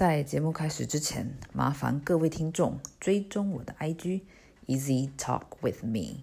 [0.00, 4.22] 在节目开始之前，麻烦各位听众追踪我的 IG
[4.66, 6.22] Easy Talk with Me。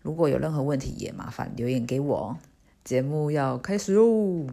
[0.00, 2.36] 如果有任何问题，也麻烦留言给我。
[2.82, 4.48] 节目要开始喽！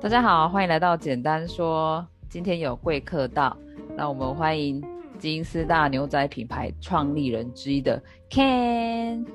[0.00, 2.08] 大家好，欢迎来到简单说。
[2.30, 3.54] 今天有贵客到，
[3.98, 4.82] 让我们欢迎
[5.18, 9.26] 金丝大牛仔品牌创立人之一的 Ken。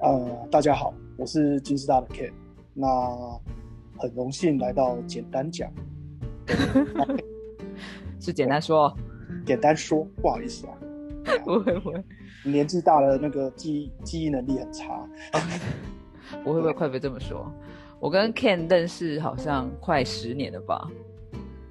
[0.00, 0.92] 呃，大家好。
[1.16, 2.30] 我是金丝大的 Ken，
[2.74, 2.86] 那
[3.98, 5.70] 很荣幸来到简单讲，
[8.20, 8.94] 是简单说，
[9.46, 10.74] 简单说，不好意思啊，
[11.44, 12.04] 不 会不会，
[12.44, 15.08] 年纪大了，那个记忆记忆能力很差，
[16.44, 17.50] 我会不会快被这么说？
[17.98, 20.86] 我跟 Ken 认识好像快十年了吧？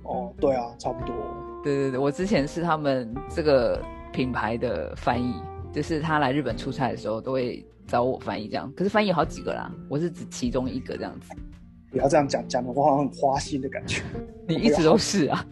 [0.04, 1.16] 哦，对啊，差不多，
[1.64, 3.80] 对对对，我之前是他们这个
[4.12, 5.36] 品牌的翻译，
[5.76, 7.64] 就是他来日本出差的时候都会。
[7.88, 11.36] 找我翻译这样，可是翻译有好几个啦，我是指其中一个这样子。
[11.92, 14.02] 不要这样讲，讲的话很花心的感觉。
[14.48, 15.46] 你一直都是啊，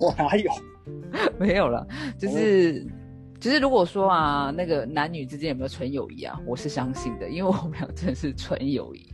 [0.00, 0.50] 我哪有？
[1.38, 2.86] 没有了，就是
[3.38, 6.40] 就是，如果说啊，那个男女之间有没有纯友谊啊？
[6.46, 9.06] 我是相信的，因为我们俩真的是纯友谊。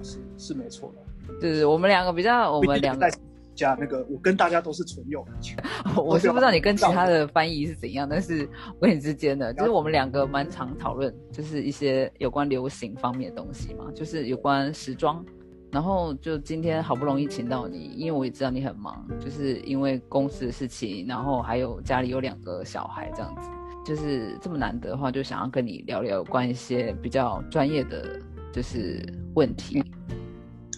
[0.00, 3.10] 是是没错的，就是我们两个比较，我们两个。
[3.58, 5.24] 加那个，我跟大家都是纯友。
[6.00, 8.48] 我是不知道你跟其他的翻译是怎样，但是
[8.80, 15.24] 我跟你之间的，就是我们两个蛮常讨论，就是一些有关流行方面的东西嘛，就是有关时装。
[15.70, 23.50] 然后就今天好不容易请到你，因为我也知道你很忙，就是因为公司的事情，然后还有家里有两个小孩这样子，
[23.84, 28.18] 就是这么难得的话，就想要跟你聊聊有关一些比较专业的
[28.50, 29.82] 就是问题。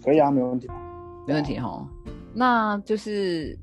[0.02, 0.68] 可以啊，没问题，
[1.24, 1.86] 没问题哈。
[2.32, 3.58] 那就是，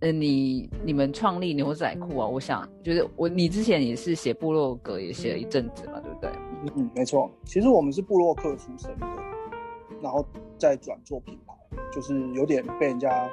[0.00, 6.30] 呃，你你们创立牛仔裤啊，我想就是我你之前也是写部落格，也写了一阵子嘛，对不对？
[6.76, 7.30] 嗯，没错。
[7.44, 9.06] 其实我们是布洛克出身的，
[10.00, 10.24] 然后
[10.56, 11.54] 再转做品牌，
[11.92, 13.28] 就是有点被人家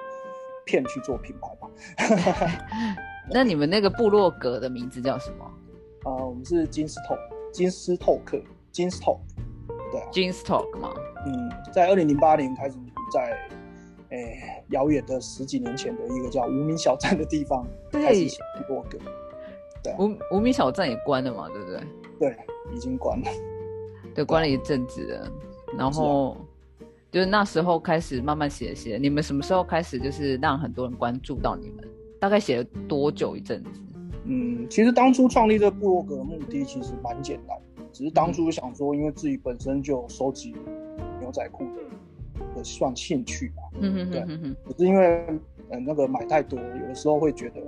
[0.66, 1.70] 骗去做品牌吧。
[3.32, 5.46] 那你们那个部落格的名字叫什么？
[6.04, 7.16] 啊，我们是金丝透
[7.52, 8.42] 金丝透克
[8.72, 9.20] 金丝透，
[9.92, 10.92] 对啊，金丝 talk 吗？
[11.26, 12.76] 嗯，在二零零八年开始
[13.14, 13.49] 在。
[14.10, 18.98] 哎，遥远的十几年前的一个叫无名小站的地方，开始写部落格。
[19.84, 21.82] 对，无无名小站也关了嘛，对不对？
[22.20, 22.38] 对，
[22.74, 23.28] 已经关了。
[24.14, 25.32] 对，关了一阵子了。
[25.78, 26.36] 然后
[27.12, 28.98] 就是那时候开始慢慢写写。
[28.98, 31.88] 你们什么时候开始就是让很多人关注到你们？
[32.20, 33.70] 大概写了多久一阵子？
[34.26, 37.58] 嗯，其实当初创立这部落格的目的其实蛮简单，
[37.94, 40.54] 只是当初想说，因为自己本身就收集
[41.20, 41.82] 牛仔裤的。
[42.56, 44.22] 的算兴趣吧，嗯嗯对，
[44.66, 45.26] 可是因为
[45.70, 47.62] 嗯那个买太多，有的时候会觉得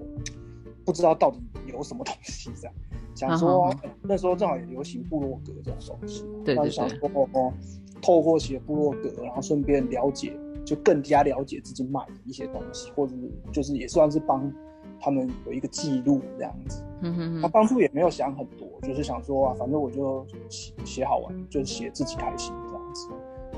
[0.85, 2.73] 不知道到底有什么东西这样，
[3.15, 7.53] 想说那时候正好也流行部落格这种东西，对对想说哦，
[8.01, 13.13] 透过写部落格，然后顺便了解，就更加了解自己买的一些东西，或者
[13.51, 14.51] 就是也算是帮
[14.99, 16.83] 他们有一个记录这样子。
[17.03, 23.09] 嗯哼他当初也没有想很多，就是想说啊，反正我就写写好玩，就是写自己开心这样子。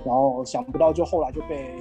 [0.05, 1.75] 然后想不到，就后来就被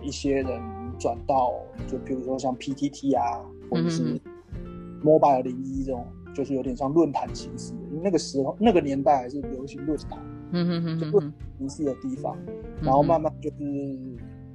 [0.00, 0.60] 一些人
[0.98, 1.52] 转到，
[1.88, 4.20] 就比如说像 PTT 啊，或者是
[5.02, 7.80] Mobile 零一这种，就是有点像论坛形式的。
[7.90, 10.18] 因为那个时候那个年代还是流行论坛，
[10.52, 12.38] 嗯哼哼，就论形式的地方。
[12.80, 13.56] 然后慢慢就是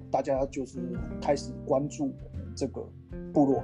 [0.10, 0.80] 大家就是
[1.22, 2.14] 开始关注
[2.56, 2.82] 这个
[3.34, 3.62] 部落，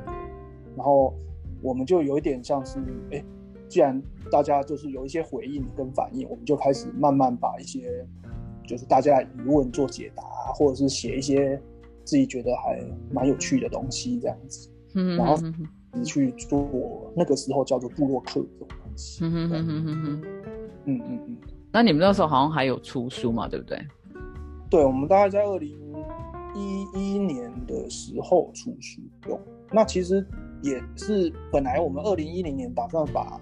[0.75, 1.13] 然后
[1.61, 2.79] 我们就有一点像是，
[3.11, 3.23] 哎，
[3.69, 8.05] 既然大家就是有一些回应跟反应，我们就开始慢慢把一些。
[8.65, 11.61] 就是大家疑问做解答，或者是写一些
[12.03, 15.37] 自己觉得还蛮有趣的东西这样子，嗯，然后
[15.93, 20.21] 你去做那个时候叫做部落客这种东西，嗯嗯嗯嗯
[20.85, 21.37] 嗯嗯嗯。
[21.71, 23.79] 那你们那时候好像还有出书嘛，对不对？
[24.69, 25.69] 对，我们大概在二零
[26.55, 29.39] 一一年的时候出书用。
[29.71, 30.25] 那其实
[30.61, 33.39] 也是本来我们二零一零年打算把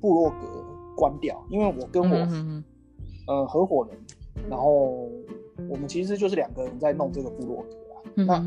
[0.00, 0.64] 部落格
[0.96, 2.16] 关掉，因为我跟我
[3.26, 3.98] 呃合伙人。
[4.48, 5.08] 然后
[5.68, 8.00] 我们其实就是两个人在弄这个部落格啊。
[8.14, 8.44] 那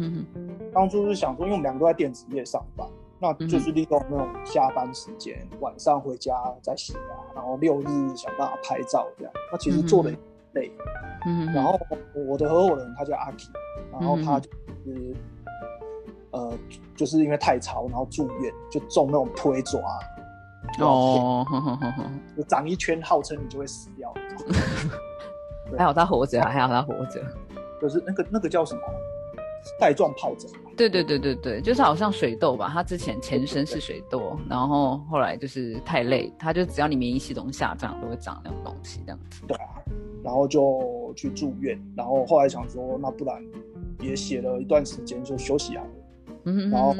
[0.74, 2.88] 当初是想说，因为我们两个都在电子业上班，
[3.20, 9.34] 那就是利用那种下班时间，晚上回家再写啊，然后六日想办法拍照这样。
[9.52, 10.12] 那其实做的
[10.54, 10.72] 累。
[11.26, 11.46] 嗯。
[11.54, 11.78] 然后
[12.28, 13.38] 我的合伙人他叫阿 K，
[13.92, 14.50] 然后他就
[14.86, 15.16] 是
[16.32, 16.58] 呃，
[16.96, 19.80] 就是因为太潮，然后住院就中那种推爪。
[20.80, 21.46] 哦。
[22.38, 24.14] 就长一圈，号称你就会死掉。
[25.78, 27.22] 还好他活着，还好他活着，
[27.82, 28.82] 就是那个那个叫什么
[29.80, 30.50] 带状疱疹。
[30.76, 32.70] 对对对对对，就是好像水痘吧。
[32.72, 39.44] 他之前前身是水痘，然后后来就是太累，他就只要你免疫系统下降，都会长那种东西这样子。
[39.46, 39.68] 对啊，
[40.24, 43.44] 然后就去住院，然后后来想说，那不然
[44.00, 45.90] 也写了一段时间就休息好了。
[46.46, 46.96] 嗯，然后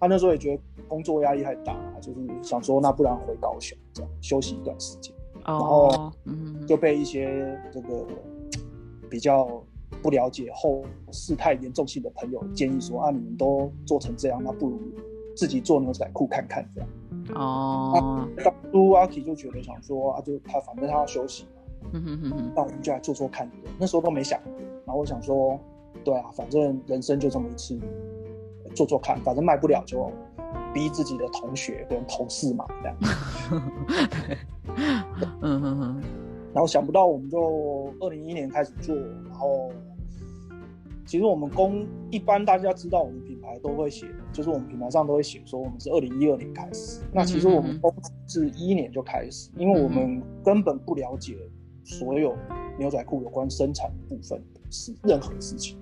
[0.00, 5.14] 他那时候也觉得工作压力太大，就是想说，那不然回高雄这样休息一段时间。
[5.48, 8.06] 然后，嗯，就被一些这个
[9.08, 9.48] 比较
[10.02, 14.78] 不了解后事态严重性的朋友建议说，啊，你们都做成这样，那不如
[15.34, 16.90] 自己做牛仔裤看看这样。
[17.34, 23.50] 哦，当初阿 K 就觉得想说啊，就他反正他要休息嘛，嗯哼哼哼，那我们就来做做看。
[23.78, 24.38] 那时候都没想，
[24.84, 25.58] 然后我想说，
[26.04, 27.78] 对啊，反正人生就这么一次，
[28.74, 30.10] 做做看，反正卖不了就
[30.72, 32.96] 逼自己的同学跟同事嘛，这样。
[35.42, 36.02] 嗯哼哼，
[36.52, 39.70] 然后想不到我们就二零一一年开始做，然后。
[41.06, 47.00] 其实我们公一般大家知道，我们品牌都会写，就是我们品牌上都会写说我们是二零一二年开始。
[47.10, 51.38] 那其实我们公司是一一年就开始，因为我们根本不了解
[51.82, 52.36] 所有
[52.78, 55.78] 牛仔裤有关生产部分的事，任何事情，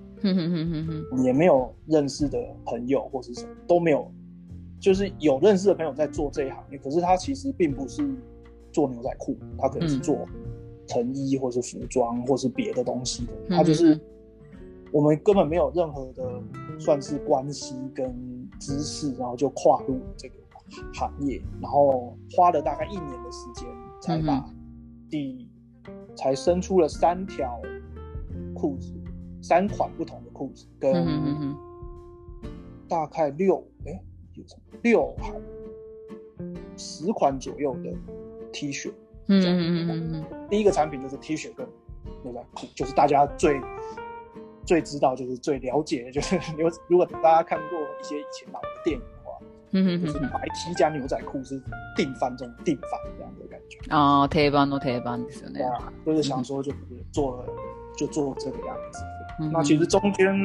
[1.25, 4.09] 也没有认识的朋友或是什么都没有，
[4.79, 8.07] 就是有认识的朋友在做这一行业，可是他其实并不是
[8.71, 10.25] 做牛仔裤，他可能是做
[10.85, 13.99] 成衣或是服装或是别的东西的，他就是。
[14.93, 16.41] 我们根本没有任何的
[16.79, 20.35] 算是关系跟知识，然后就跨入这个
[20.93, 23.67] 行业，然后花了大概一年的时间，
[24.01, 24.49] 才把
[25.09, 25.45] 第
[26.15, 27.59] 才生出了三条
[28.55, 28.93] 裤子，
[29.41, 31.53] 三款不同的裤子，跟
[32.87, 34.01] 大概六哎
[34.81, 35.41] 六款
[36.77, 37.93] 十款左右的
[38.51, 38.91] T 恤。
[39.27, 40.47] 嗯嗯嗯嗯。
[40.49, 41.67] 第一个产品就是 T 恤跟
[42.23, 43.61] 牛仔裤，就是大家最。
[44.65, 49.39] 最知道就是最了解的就是，如如果大家看过一些以前老的电影的话，
[49.71, 51.57] 嗯就是白 T 加牛仔裤是
[51.95, 56.77] 定番中定番这样的感觉啊，定番都贴番是那样，就是想说就是
[57.13, 57.45] 做了
[57.95, 58.99] 就做这个样子。
[59.51, 60.35] 那其实中间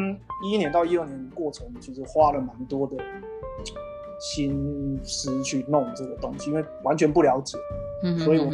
[0.45, 2.97] 一一年到一二年过程，其实花了蛮多的
[4.21, 7.57] 心思去弄这个东西，因为完全不了解，
[8.05, 8.51] 嗯所以我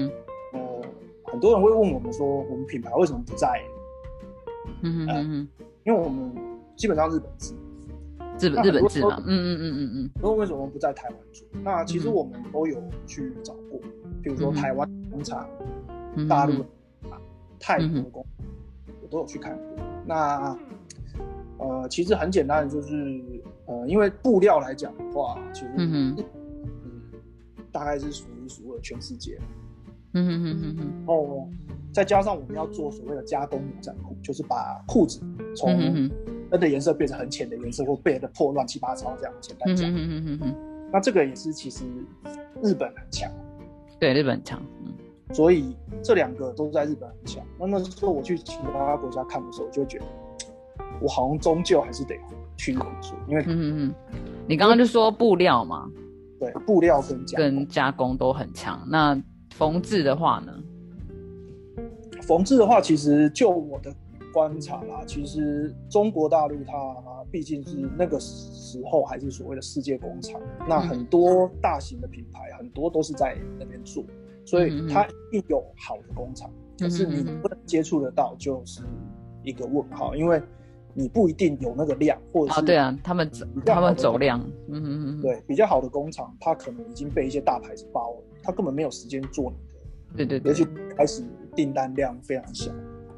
[0.52, 0.82] 呃
[1.24, 3.62] 很多人会问我们说，我们品牌为什么不在？
[4.82, 5.48] 嗯嗯
[5.84, 6.32] 因为我们
[6.76, 7.54] 基本上日本制，
[8.38, 10.10] 日本日本制嘛，嗯嗯嗯嗯嗯。
[10.22, 11.46] 那为什么不在台湾做？
[11.64, 13.80] 那其实我们都有去找过，
[14.22, 15.48] 比如说台湾工厂、
[16.28, 16.60] 大陆
[17.10, 17.18] 啊、
[17.58, 18.26] 泰国工，
[19.02, 19.64] 我都有去看过。
[20.08, 20.58] 那
[21.58, 23.22] 呃，其实很简单的，就是
[23.66, 26.16] 呃，因为布料来讲的话，其实嗯
[27.70, 29.38] 大概是数一数二全世界。
[30.14, 30.76] 嗯哼哼哼。
[30.76, 31.48] 哼，哦，
[31.92, 35.20] 再加上我们要做所谓的加工牛仔裤，就是把裤子
[35.54, 35.78] 从
[36.50, 39.34] 真的颜色变成很浅的颜色，或变得破乱七八糟这样。
[39.38, 40.54] 简单讲，嗯哼哼哼
[40.90, 41.84] 那这个也是其实
[42.62, 43.30] 日本很强，
[44.00, 44.77] 对，日本很强，嗯，
[45.32, 47.44] 所以这两个都在日本很强。
[47.58, 50.04] 那那时候我去其他国家看的时候，我就会觉得，
[51.00, 52.14] 我好像终究还是得
[52.56, 55.90] 去日本做，因为，嗯嗯嗯，你刚刚就说布料嘛，
[56.38, 59.20] 对，布料跟跟加工都很强，那。
[59.54, 60.52] 缝制的话呢？
[62.22, 63.92] 缝制的话，其实就我的
[64.32, 66.72] 观察啦，其实中国大陆它
[67.28, 74.04] 毕竟是那个时候还是所谓的世界工厂，那很多大型的品牌很多都是在那边做，
[74.48, 78.80] 所以它一定有好的工厂，可是你不能接触得到，就是
[79.42, 80.40] 一个问号，因为
[80.94, 83.30] 你不一定有那个量，或者是对啊，他们
[83.66, 88.24] 他们走量，嗯嗯嗯，对，比较好的工厂，它可能已经被一些大牌子包了。
[88.42, 91.22] 他根本没有时间做你的，对对，而且开始
[91.54, 92.72] 订单量非常小，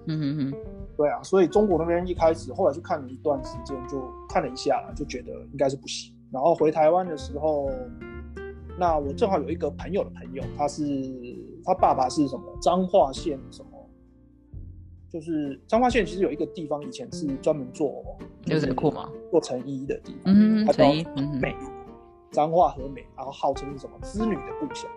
[0.06, 0.54] 嗯嗯嗯，
[0.96, 6.12] 对啊，所以中国那边一开始，后来去看了一段时间，就看了一下，就觉得应该是不行。
[6.32, 7.70] 然后回台湾的时候，
[8.80, 10.82] 那我正好有一个朋友的朋友，他是
[11.62, 13.70] 他爸爸是什么彰化县什么，
[15.10, 18.02] 就是彰化县其实有一个地方以前是专门做
[18.46, 21.06] 牛仔裤嘛，做成衣的地方，嗯，成衣，
[21.38, 21.54] 美，
[22.30, 24.90] 彰化和美，然后号称是什么织女的故乡。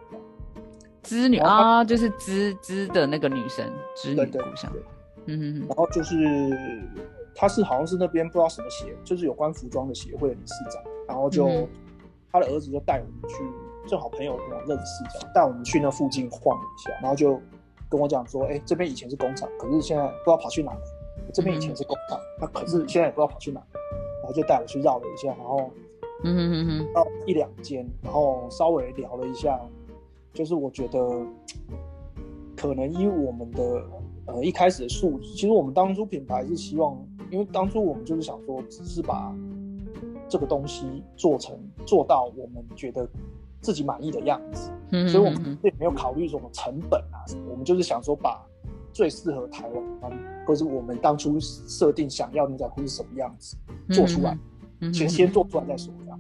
[1.01, 4.71] 织女啊，就是织织的那个女神，织女的故乡。
[5.25, 5.59] 嗯。
[5.67, 6.15] 然后就是，
[7.35, 10.81] 他是好像是那边不知道什么协，就是有关服装的协会的理事长。
[11.05, 11.67] 然后就
[12.31, 13.43] 他的儿子就带我们去，
[13.87, 16.91] 正好朋友跟我认识，这样带我们去那附近晃一下。
[17.01, 17.39] 然后就
[17.89, 20.79] 跟我讲说，哎，这边以前是工厂，可是现在不知道跑去哪了。
[21.33, 23.61] 这边以前是工厂，那可是现在也不知道跑去哪。
[24.21, 25.69] 然后就带我去绕了一下，然后
[26.23, 29.59] 嗯哼哼哼，到一两间，然后稍微聊了一下。
[30.33, 30.99] 就是我觉得，
[32.55, 33.83] 可能以我们的
[34.25, 36.97] 呃一开始的数，其实我们当初品牌是希望，
[37.29, 39.31] 因为当初我们就是想说，只是把
[40.27, 43.07] 这个东西做成做到我们觉得
[43.63, 44.69] 自己满意的样子，
[45.07, 48.45] 所以我们也没有考虑什么成本啊什么，我们就是想说把
[48.91, 50.11] 最适合台湾，
[50.45, 53.55] 或是我们当初设定想要牛仔裤是什么样子，
[53.89, 54.37] 做出来，
[54.93, 56.19] 先先做出来再说这样。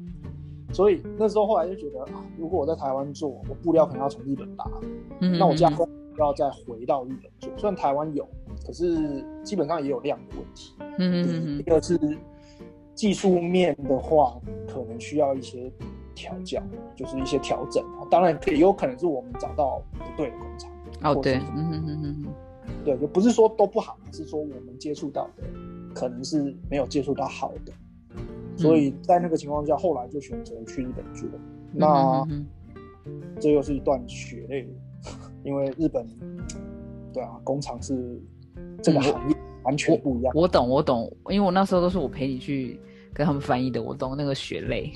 [0.71, 2.03] 所以那时候后来就觉得，
[2.35, 4.65] 如果我在台湾做，我布料可能要从日本拿，
[5.19, 7.51] 那我加工要再回到日本做。
[7.57, 8.27] 虽然台湾有，
[8.65, 10.73] 可是基本上也有量的问题。
[10.79, 11.59] 嗯嗯嗯。
[11.59, 11.99] 一个是
[12.95, 15.71] 技术面的话，可能需要一些
[16.15, 16.61] 调教，
[16.95, 17.83] 就是一些调整。
[18.09, 20.71] 当然也有可能是我们找到不对的工厂。
[21.01, 22.25] 哦，对，嗯嗯嗯嗯。
[22.85, 25.43] 对，就不是说都不好，是说我们接触到的
[25.93, 27.73] 可能是没有接触到好的，
[28.57, 31.27] 所以在那个情况下，后来就选择去日本做。
[31.71, 32.25] 那
[33.39, 34.67] 这又是一段血泪，
[35.43, 36.07] 因为日本，
[37.13, 38.21] 对啊，工厂是
[38.81, 40.33] 这个行业完全不一样。
[40.35, 42.79] 我懂，我懂，因为我那时候都是我陪你去
[43.13, 44.93] 跟他们翻译的，我懂那个血泪。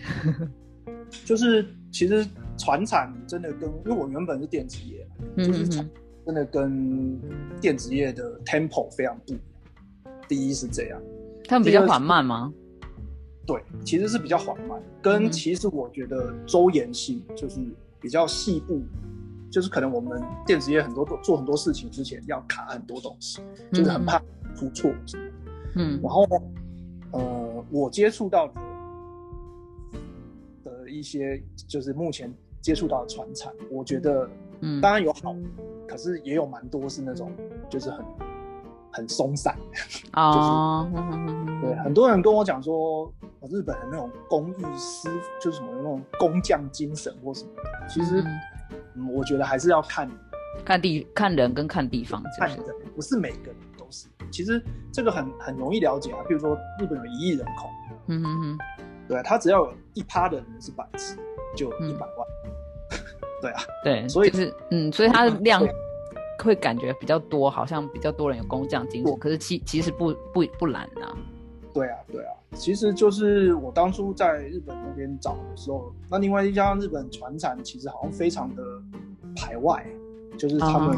[1.26, 2.26] 就是其实
[2.58, 5.86] 船产真的跟，因为我原本是电子业，就是。
[6.26, 7.18] 真的跟
[7.62, 9.42] 电子业的 tempo 非常不一样。
[10.28, 11.02] 第一是这样，
[11.48, 12.54] 他们比较缓慢吗？
[13.46, 14.78] 对，其实是比较缓慢。
[15.02, 17.62] 跟其实我觉得周延性就是
[18.02, 18.82] 比较细部，
[19.50, 23.40] 就是可能我们电子业很多做很多事情之前要卡很多东西，
[23.72, 24.22] 就是很怕
[24.54, 25.24] 出错什么。
[25.78, 26.28] 嗯，然后
[27.12, 28.54] 呃，我接触到的
[30.88, 34.30] 的一些就是目前接触到的船产，我觉得。
[34.60, 35.36] 嗯，当然有好，
[35.88, 37.32] 可是也有蛮多是那种
[37.70, 38.04] 就是很
[38.92, 39.56] 很松散
[40.14, 40.84] 啊。
[41.62, 43.14] 对，很多人跟我讲说，
[43.52, 45.08] 日本的那种工艺师
[45.40, 47.88] 就是什么那种工匠精神或什么的。
[47.88, 48.26] 其实，
[48.96, 50.10] 嗯，我觉得还是要看
[50.66, 52.58] 看地看人跟看地方，看人
[52.96, 54.08] 不是每个人都是。
[54.32, 54.60] 其实
[54.92, 57.70] 这个很很容易了解啊，比如说日本有一亿人口，
[58.08, 58.58] 嗯哼哼，
[59.08, 61.18] 对他只要有一趴的人是白痴，
[61.56, 62.28] 就一百万。
[63.42, 65.62] 对啊，对，所以是嗯，所以它的量
[66.44, 71.16] 会感觉比较多，好像比较多人有工匠精神，可是其其实不不不难啊。
[71.74, 78.64] 对啊，对啊，其实就是我当初在日本那边找的时候，那另外一家日本船厂其实好像非常的
[79.36, 79.86] 排外，
[80.36, 80.98] 就是他们，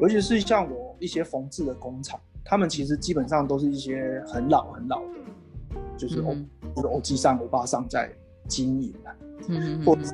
[0.00, 6.34] 尤其是像我一些缝制的工厂，他们其实基本上都是一些很老很老的，就是欧
[6.74, 8.10] 就是欧基上欧巴上在
[8.48, 9.16] 经营的，
[9.48, 10.12] 嗯，或者是。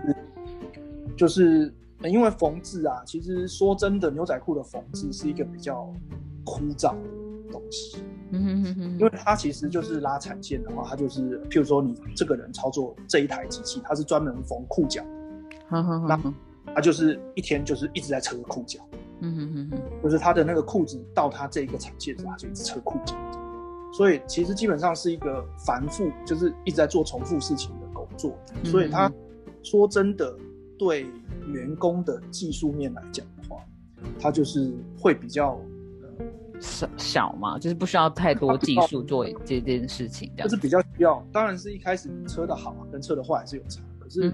[1.17, 1.71] 就是
[2.05, 5.93] 因为缝制啊，其实说真的，牛仔裤的缝制是一个比较
[6.45, 7.99] 枯燥的东西。
[8.31, 15.05] 嗯哼哼哼，因为它其实就是拉产线的话，它就是譬如说你这个人操作这一台机器，它是专门缝裤脚，
[15.69, 16.19] 那
[16.75, 18.81] 它就是一天就是一直在扯裤脚。
[19.21, 23.15] 嗯哼哼哼，就是他的那个裤子到他这一个产线时候，他就一直扯裤脚。
[23.93, 28.37] 所以其实基本上是一个繁复，就是一直在做重复事情的工作。
[28.65, 29.11] 所以他
[29.63, 30.35] 说真的。
[30.79, 31.07] 对
[31.53, 33.63] 员工的技术面来讲的话，
[34.19, 35.61] 他就是会比较
[36.59, 41.23] 小小嘛，就是不需要太多技术做这件事情，就是比较需要。
[41.31, 44.31] 当然是一开始车的好跟车的坏还是有差，可是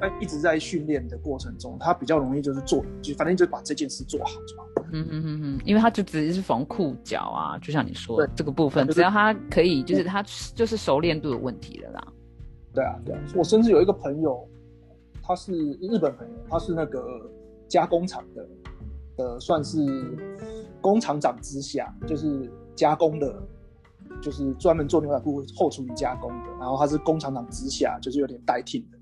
[0.00, 4.64] 在一直在训练的过程中，他比较容易就是做，就反正就把这件事做好就好。
[4.92, 10.22] 嗯嗯嗯嗯，因为他就直接是缝裤脚啊，就像你说这个部分，只要他可以，就是他
[10.54, 12.06] 就是熟练度的问题了啦。
[12.72, 14.48] 对啊对啊，我甚至有一个朋友。
[15.22, 17.00] 他是日本朋友，他是那个
[17.68, 18.48] 加工厂的，
[19.18, 19.78] 呃，算是
[20.80, 23.40] 工厂长之下，就是加工的，
[24.20, 26.50] 就是专门做牛仔裤后处理加工的。
[26.58, 28.98] 然后他是工厂长之下，就是有点代替的。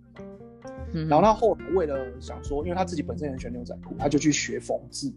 [0.93, 5.13] 然后他后来为了想说，因为他自己本身很喜欢牛仔裤，他就去学缝制，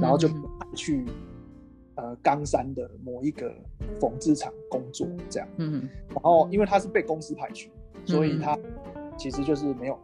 [0.00, 0.28] 然后就
[0.74, 1.04] 去
[1.96, 3.52] 呃冈山的某一个
[4.00, 5.48] 缝制厂工作，这样。
[5.58, 5.88] 嗯。
[6.08, 7.70] 然后因为他是被公司派去，
[8.04, 8.58] 所以他
[9.16, 9.98] 其实就是没有。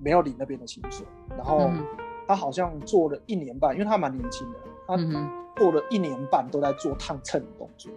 [0.00, 1.72] 没有领那边的薪水，然后
[2.24, 4.96] 他好像做了一年半，因为他蛮年轻的，他
[5.56, 7.90] 做了一年半都在做烫衬的动作。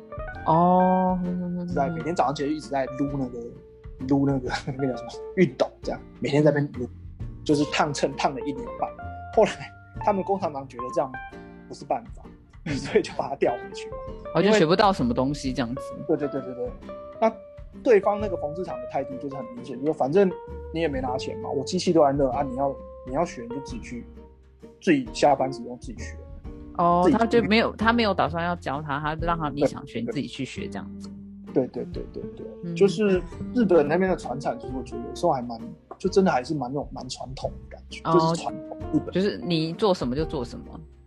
[0.47, 1.19] 哦，
[1.75, 3.39] 在每天早上起来一直在撸那个
[4.07, 6.89] 撸那个 那个什么熨斗，这样每天在那边撸，
[7.43, 8.89] 就是烫衬烫了一年半。
[9.33, 11.11] 后来他们工厂长觉得这样
[11.67, 12.23] 不是办法，
[12.73, 13.95] 所以就把他调回去了。
[14.35, 15.81] 我就学不到什么东西这样子。
[16.07, 16.71] 对对对对对，
[17.19, 17.33] 那。
[17.81, 20.29] 对方那个缝制厂的态度就是很明显，就说反正
[20.73, 22.75] 你也没拿钱嘛，我机器都安乐啊，你要
[23.07, 24.05] 你要学你就自己去，
[24.81, 26.17] 自己下班时用自己学。
[26.77, 31.09] 哦，他就没有他没有打算要教他，他让他你想学你自己去学这样子。
[31.53, 33.21] 对对对对对，就是
[33.53, 35.59] 日本那边的传产，其实我觉得有时候还蛮，
[35.97, 40.65] 就真的还是蛮那种蛮传统的感觉，就是传统日本，就是你做什么就做什么。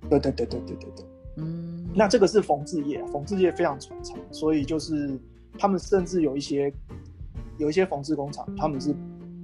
[0.08, 1.06] 对对对对对对对，
[1.38, 5.18] 嗯，那这个是缝制业，缝制业非常传承，所以就是。
[5.56, 6.74] 他们甚至有一些
[7.58, 8.92] 有一些缝制工厂，他们是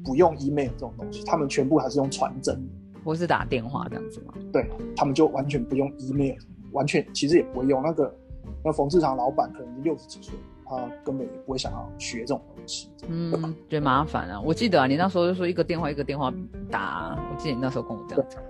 [0.05, 2.61] 不用 email 这种东西，他们全部还是用传真，
[3.05, 4.35] 或是打电话这样子吗？
[4.53, 6.35] 对，他们就完全不用 email，
[6.73, 7.81] 完全其实也不会用。
[7.81, 8.13] 那个
[8.65, 10.35] 那缝制厂老板可能六十几岁，
[10.71, 12.89] 他根本也不会想要学这种东西。
[13.09, 13.33] 嗯，
[13.69, 14.41] 觉得麻烦啊。
[14.41, 16.33] 我记得啊，你那时候就说一个电话一个电话
[16.71, 18.41] 打，我记得你那时候跟我这样讲。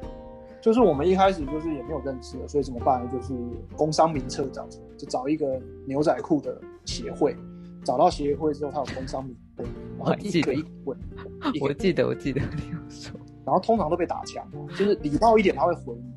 [0.61, 3.11] 就是我们一开始就是也没有认识的，所以怎么办呢？
[3.11, 3.33] 就是
[3.77, 7.35] 工商名册找，就找一个牛仔裤的协会，
[7.83, 9.65] 找到协会之后，他有工商名册，
[9.99, 10.99] 然后一个一问。
[11.63, 13.19] 我记得，我记得你有说。
[13.43, 14.47] 然后通常都被打枪，
[14.77, 16.13] 就是礼貌一点他会回你，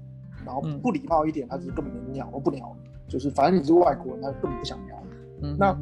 [0.46, 5.02] 然后不礼貌一点他就是根本连鸟都不鸟你，就是反正你是外国人，他根本不想鸟
[5.52, 5.58] 你。
[5.58, 5.78] 那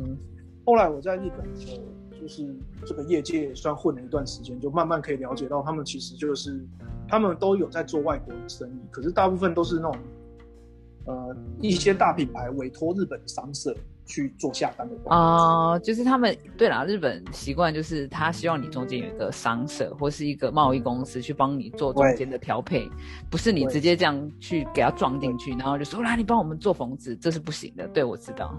[0.66, 6.66] 后来我在日本的，就是这个业界算混了一段时间，就慢慢可以了解到他们其实就是。
[7.10, 9.98] 他们都有在做外国的生意，可是大部分都是那种，
[11.08, 13.76] 呃，一些大品牌委托日本的商社
[14.06, 14.96] 去做下单的。
[15.14, 22.90] 啊，就是他们对啦，日本习惯就是他希望你中间有一个商社或是一个贸易公司去帮你做中间的调配，
[23.30, 27.86] 不是你直接这样去给他撞进去，然后就说来你帮我们做缝制，这是不行的。
[27.90, 28.58] 对，我知道。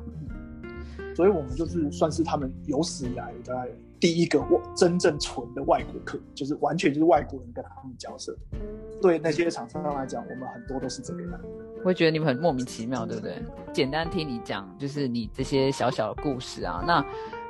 [1.14, 3.69] 所以我们就是算是他们有史以来的。
[4.00, 8.37] 第一个真正纯的外国客，就是完全就是外国人跟他们交涉。
[9.00, 11.40] 对那些厂商来讲，我们很多都是这个样。
[11.85, 13.40] 会觉得你们很莫名其妙，对不对？
[13.73, 16.83] 简单听你讲，就是你这些小小的故事啊。
[16.85, 17.00] 那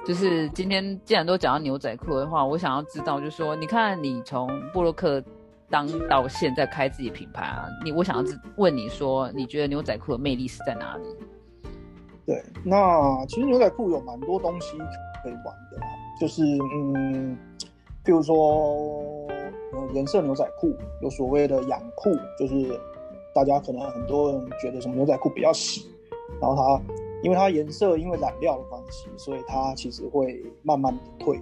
[0.04, 5.24] 就是今天既然都讲到牛仔裤的话，我想要知道，就是说，你看你从布洛克
[5.70, 11.04] 当到现在开自己品牌啊，你我想要问你说，你觉得牛仔裤的魅力是在哪里？
[12.24, 14.76] 对，那其实牛仔裤有蛮多东西
[15.22, 15.78] 可以玩的。
[16.20, 17.36] 就是嗯，
[18.04, 19.26] 譬如说，
[19.92, 22.78] 颜色牛仔裤有所谓的养裤，就是
[23.34, 25.90] 大家可能很多人觉得什么牛仔裤比较洗，
[26.40, 26.80] 然后它
[27.22, 31.40] 因为它颜色因为染料的关系，所以它其实会慢慢的褪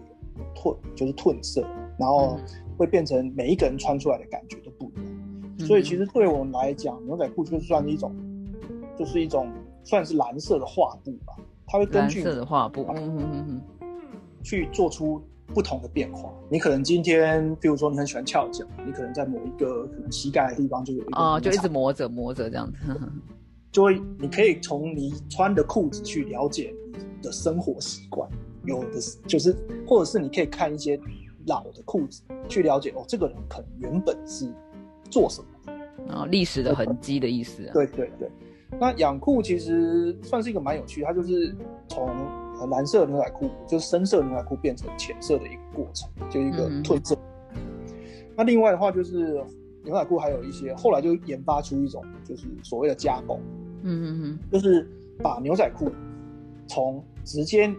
[0.54, 1.62] 褪，就是褪色，
[1.98, 2.38] 然后
[2.78, 5.66] 会变成每一个人穿出来的感觉都不一样。
[5.66, 8.14] 所以其实对我们来讲，牛仔裤就算一种，
[8.96, 9.52] 就是一种
[9.90, 11.34] 算是蓝色的画布吧，
[11.66, 13.62] 它会根据蓝色的画布，嗯嗯嗯嗯。
[14.44, 15.20] 去做出
[15.52, 16.32] 不同的变化。
[16.48, 22.78] 你可能今天，比如说你很喜欢翘脚，你可能在某一个可能膝盖的地方就有一个哦，就一直磨着磨着这样子，
[23.72, 28.30] 就会你可以从你穿的裤子去了解你的生活习惯。
[28.64, 31.00] 有的是就是，或者是你可以看一些
[31.46, 34.46] 老的裤子去了解哦，这个人可能原本是
[35.10, 36.26] 做什么啊？
[36.30, 37.68] 历史的痕迹的意思。
[37.72, 38.30] 对对对。
[38.78, 41.54] 那养裤其实算是一个蛮有趣，它就是
[41.88, 42.08] 从。
[42.68, 47.16] 蓝色牛仔裤就是深色牛仔裤变成浅色的一个过程，就一个褪色。
[48.36, 49.42] 那另外的话就是
[49.82, 53.40] 牛仔裤还有一些后来就研发出一种就是所谓的加工，
[53.82, 54.86] 嗯嗯嗯，就是
[55.22, 55.90] 把牛仔裤
[56.68, 57.74] 从直接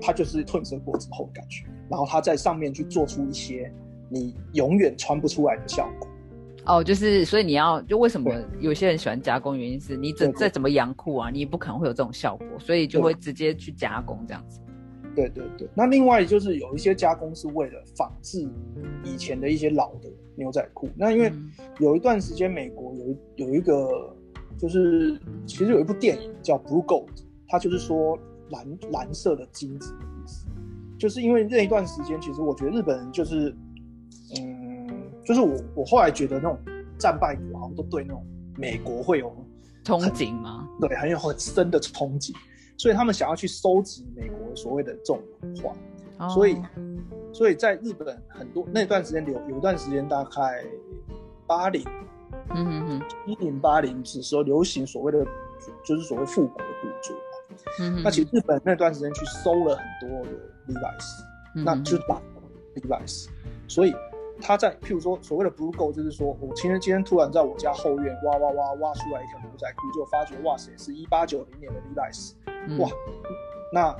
[0.00, 3.68] 它就是褪色过之后的感觉，然后它在上面去做出一些
[4.08, 6.08] 你永远穿不出来的效果。
[6.70, 14.60] 哦，就是所以你要就为什么有些人喜欢加工，原因是你怎再怎么养裤啊，你不可能会有这种效果，所以就会直接去加工这样子。
[15.16, 18.48] 对对对，那另外就是有一些加工是为了仿制
[19.02, 20.88] 以前的一些老的牛仔裤。
[20.94, 21.32] 那因为
[21.80, 24.14] 有一段时间美国有有一个
[24.56, 27.08] 就是其实有一部电影叫《Blue Gold》，
[27.48, 28.16] 它就是说
[28.50, 30.46] 蓝蓝色的金子的意思。
[30.96, 33.52] 就是因为那一段时间，其实我觉得日本人就是
[34.38, 34.59] 嗯。
[35.30, 36.58] 就是我，我后来觉得那种
[36.98, 39.32] 战败国好像都对那种美国会有
[39.84, 40.68] 憧憬吗？
[40.80, 42.34] 对，很有很深的憧憬，
[42.76, 46.60] 所以他们想要去收集美国所谓的这种文化，所以，
[47.32, 50.64] 所以在日本很多那段时间有有一段时间大概
[51.46, 51.84] 八零，
[52.52, 55.24] 嗯嗯嗯，一零八零是时候流行所谓的
[55.84, 60.30] 就是所谓复古的古着嘛，嗯那其实日本那段时间去收了很多的
[60.66, 62.20] Levi's，那就是把
[62.74, 63.28] Levi's，
[63.68, 63.94] 所以。
[64.40, 72.32] 他在譬如说所谓的 blue gold，就是说我今天今天突然在我家后院挖挖挖挖出来一条牛仔裤，就发觉哇塞，是一八九零年的 Levi's，
[72.78, 72.88] 哇，
[73.72, 73.96] 那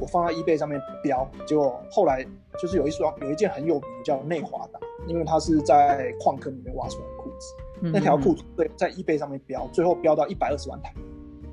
[0.00, 2.26] 我放在 eBay 上面标，结果后来
[2.58, 7.54] 就是有一双有一件很有名的叫内华达，因为它是在矿坑里面挖出来的裤子，
[7.92, 10.92] 那条裤子对在 eBay 上面标，最后标到一百二十万台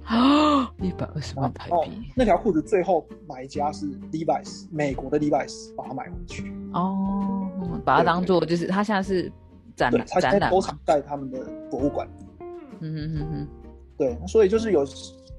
[0.09, 7.47] 啊，一百二十万台币，那条裤子最后买家是 Levi's，美国的 Levi's 把它买回去哦。
[7.85, 9.31] 把它当做就是他现在是
[9.75, 12.25] 展览，他现在收藏在他们的博物馆里。
[12.79, 13.47] 嗯哼哼哼，
[13.99, 14.83] 对，所以就是有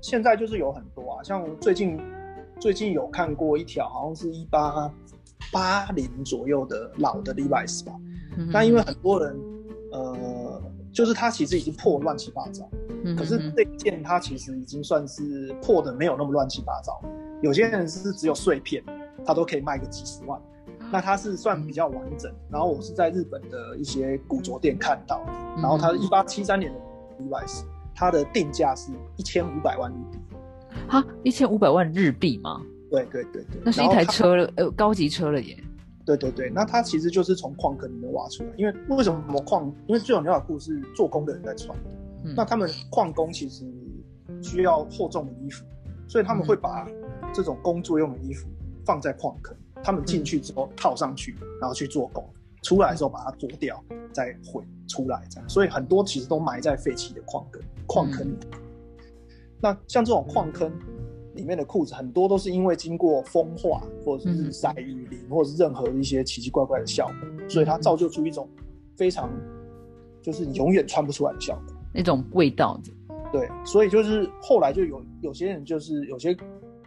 [0.01, 2.01] 现在就是有很多啊，像最近
[2.61, 4.89] 最近有看过一条，好像是一八
[5.53, 7.93] 八零左右的老的 Levi's 吧。
[8.53, 9.37] 但因为很多人
[9.91, 10.17] 呃，
[10.93, 12.69] 就是它其实已经破乱七八糟，
[13.17, 17.01] 可是这件它其实已经算是破的没有那么乱七八糟。
[17.43, 18.83] 有些人是只有碎片，
[19.25, 20.41] 他都可以卖个几十万。
[20.93, 25.25] 那它是算比较完整，然后我是在日本的一些古着店看到，
[25.57, 26.79] 然后它是一八七三年的
[27.23, 27.63] Levi's，
[27.95, 30.19] 它的定价是一千五百万日币。
[30.89, 32.61] 哈，一千五百万日币吗？
[32.91, 35.57] 对对对对，那是一台车了，呃，高级车了耶。
[36.05, 39.67] 对对对，那它其实就是从矿坑里面挖出来，因为为什么矿？
[39.87, 41.79] 因为这种牛仔裤是做工的人在穿，
[42.35, 43.65] 那他们矿工其实
[44.43, 45.65] 需要厚重的衣服，
[46.09, 46.89] 所以他们会把
[47.33, 48.49] 这种工作用的衣服
[48.85, 52.29] 放在矿坑，他们进去之后套上去，然后去做工，
[52.63, 53.81] 出来的时候把它剥掉，
[54.13, 58.37] 再回出来这样，所以很多其实都埋在废弃的矿坑矿坑里。
[59.61, 60.73] 那像这种矿坑。
[61.41, 68.47] 里面的裤子很多都是因为经过风化，或者是晒雨淋，或者是任何一些奇奇怪怪的效果，所以它造就出一种
[68.95, 69.31] 非常
[70.21, 72.79] 就是你永远穿不出来的效果，那种味道。
[73.33, 76.37] 对，所以就是后来就有有些人就是有些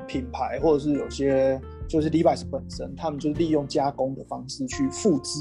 [0.05, 5.39] 品牌，或者是有些就是 Levi's 本身，他们就是利用加工的方式去复制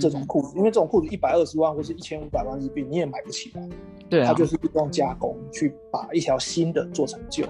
[0.00, 3.68] 这种裤子，因为这种裤子一百二十万或是一千五百万日币你也买不起来。
[4.08, 7.46] 对啊，它就是利用加工去把一条新的做成旧。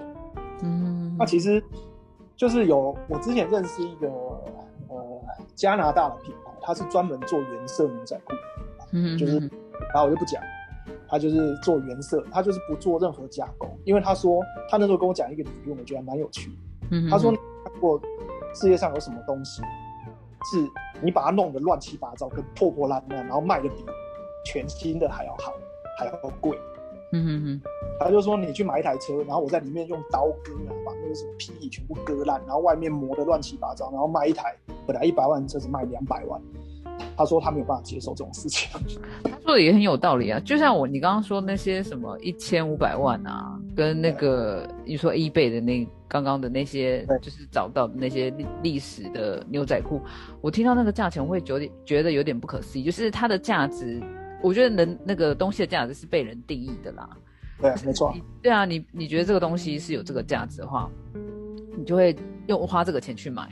[0.63, 1.63] 嗯，那其实
[2.35, 5.21] 就是有我之前认识一个呃
[5.55, 8.33] 加拿大的品牌，它是专门做原色牛仔裤，
[8.91, 9.37] 嗯，就是
[9.93, 10.41] 然后我就不讲，
[11.07, 16.51] 他就是做原色，他就是不做任何加工，因为他说他那时候跟我讲一个理论，我觉得蛮有趣，
[16.91, 18.01] 嗯，他说如果
[18.55, 19.61] 世界上有什么东西
[20.51, 20.69] 是
[21.01, 23.85] 你把它弄得乱七八糟跟破破烂烂，然后卖的比
[24.45, 25.53] 全新的还要好，
[25.97, 26.57] 还要贵。
[27.13, 27.61] 嗯哼哼，
[27.99, 34.55] 他就说你去买一台车，然后我在里面用刀割啊，把那个什么皮椅全部割烂，然后外面磨得乱七八糟，然后卖一台
[34.87, 36.41] 本来一百万的车子卖两百万。
[37.15, 38.69] 他说他没有办法接受这种事情。
[39.23, 50.01] 他说的也很有道理啊，就像我你刚刚说那些什么一千五百万啊，跟那个你说 eBay 的那刚刚的那些，就是找到的那些历历史的牛仔裤，
[50.41, 54.01] 我听到那个价钱会觉得觉得有点不可思议，就是它的价值。
[54.43, 57.09] 我觉得人那个东西的价值是被人定义的啦。
[57.61, 58.13] 对，没错。
[58.41, 60.89] 对啊，你你觉得这个东西是有这个价值的话，
[61.77, 62.13] 你就会
[62.47, 63.49] 用花这个钱去买。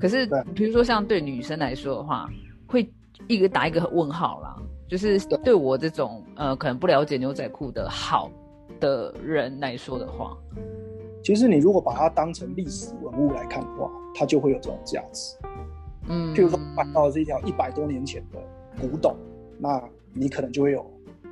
[0.00, 2.28] 可是，比如说像对女生来说的话，
[2.66, 2.90] 会
[3.28, 4.56] 一个打一个问号啦。
[4.88, 8.30] 就是对我这种呃可能不了解牛仔裤的好
[8.80, 10.36] 的人来说的话，
[11.22, 15.36] 其实你如果把它当成历史文物来看的话，它就会有这种价值。
[16.08, 18.38] 嗯，譬如说买到的是一条一百多年前的
[18.80, 19.16] 古董，
[19.58, 19.80] 那。
[20.14, 20.80] 你可能就会有，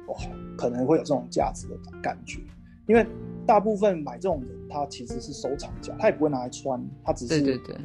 [0.06, 0.16] 哦，
[0.56, 2.40] 可能会有这种价值的感觉，
[2.86, 3.06] 因为
[3.46, 7.76] 大部分买这种人，他其实是收藏家，他也不会拿来穿，他只是对对对，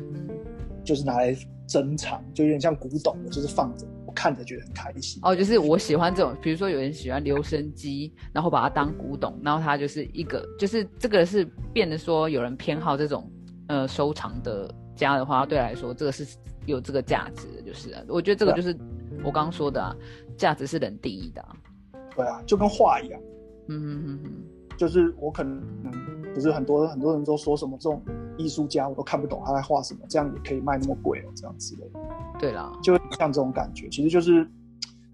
[0.83, 1.35] 就是拿来
[1.67, 5.19] 珍藏，就有点像古董的，就是放着，我看着觉得很开心。
[5.23, 13.31] 哦，就是我喜欢这种，比如说有人喜欢留声机，然后把它当古董，然后它就是一个，就是这个是变得说有人偏好这种
[13.67, 18.77] 呃收藏的家的话，对来说这个是有这个价值的，就是我觉得这个就是
[19.23, 19.95] 我刚刚说的啊。
[20.37, 21.45] 价值是人定义的，
[22.15, 23.21] 对啊，就跟画一样，
[23.67, 24.31] 嗯嗯嗯嗯，
[24.77, 25.61] 就是我可能
[26.33, 28.01] 不是很多很多人都说什么这种
[28.37, 31.99] 艺术家我都看不懂他在画什么，这样也可以卖那么贵哦，这样之类的。
[32.39, 34.45] 对啦，就像这种感觉，其实就是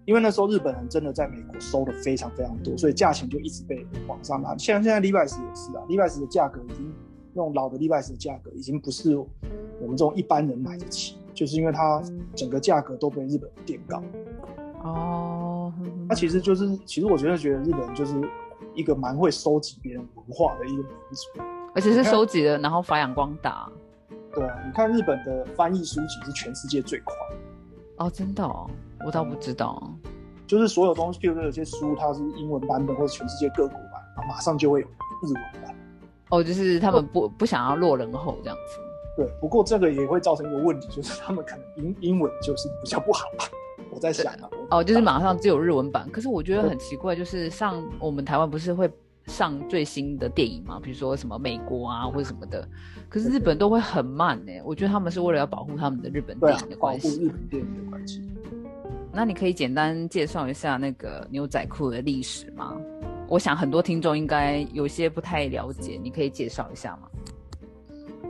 [0.04, 4.56] 因为那时候日本人真的在美国收的非常非常多，所以价钱就一直被往上拉。
[4.56, 6.92] 现在现在 Levi's 也是啊，Levi's 的价格已经
[7.32, 12.02] 那种老的 Levi's 的价格已经不是我们这种一般人买得起，就是因为它
[12.34, 14.02] 整个价格都被日本垫高。
[14.82, 15.72] 哦，
[16.08, 18.14] 那其实就是，其实我觉得觉得日本人就是
[18.74, 21.40] 一个蛮会收集别人文化的一个民族，
[21.74, 23.68] 而且是收集的，然后发扬光大。
[24.34, 27.14] 对啊，你看日本的翻译书籍是全世界最快。
[27.98, 28.68] 哦，真的哦，
[29.06, 29.92] 我倒不知道。
[30.46, 35.74] 就是所有东西，比如说有些书它是英文版本或者全世界各国版，啊，马上就会有日文版。
[36.30, 38.78] 哦，就是他们不不想要落人后这样子。
[39.16, 43.44] 对，不过这个也会造成一个问题，就是他们可能英英文就是比较不好吧。
[43.94, 48.90] 我在想啊，哦，就是马上只有日文版，可是我觉得很奇怪，就是上我们台湾不是会
[49.26, 50.80] 上最新的电影吗？
[50.82, 52.66] 比如说什么美国啊或者什么的，
[53.10, 54.52] 可是日本都会很慢呢。
[54.64, 58.22] 我觉得他们是为了要保护他们的日本电影的关系，保护日本电影的关系。
[59.12, 62.74] 那你可以简单介绍一下那个牛仔裤的历史吗？
[63.28, 67.08] 我想很多听众应该有些不太了解，你可以介绍一下吗？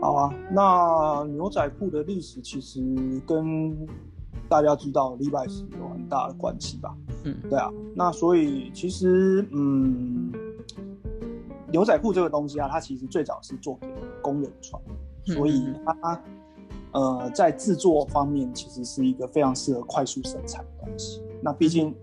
[0.01, 2.83] 好啊，那牛仔裤的历史其实
[3.25, 3.87] 跟。
[4.49, 6.95] 大家知道 Levi's 有很大的关系吧？
[7.25, 7.71] 嗯，对啊。
[7.95, 10.33] 那所以其实，嗯，
[11.71, 13.87] 牛仔裤这个东西啊，它其实最早是做给
[14.21, 14.83] 工人穿，
[15.25, 16.23] 所以它
[16.93, 21.23] 呃在制作方面其实是一个非常适合快速生产的东西。
[21.41, 21.95] 那毕竟，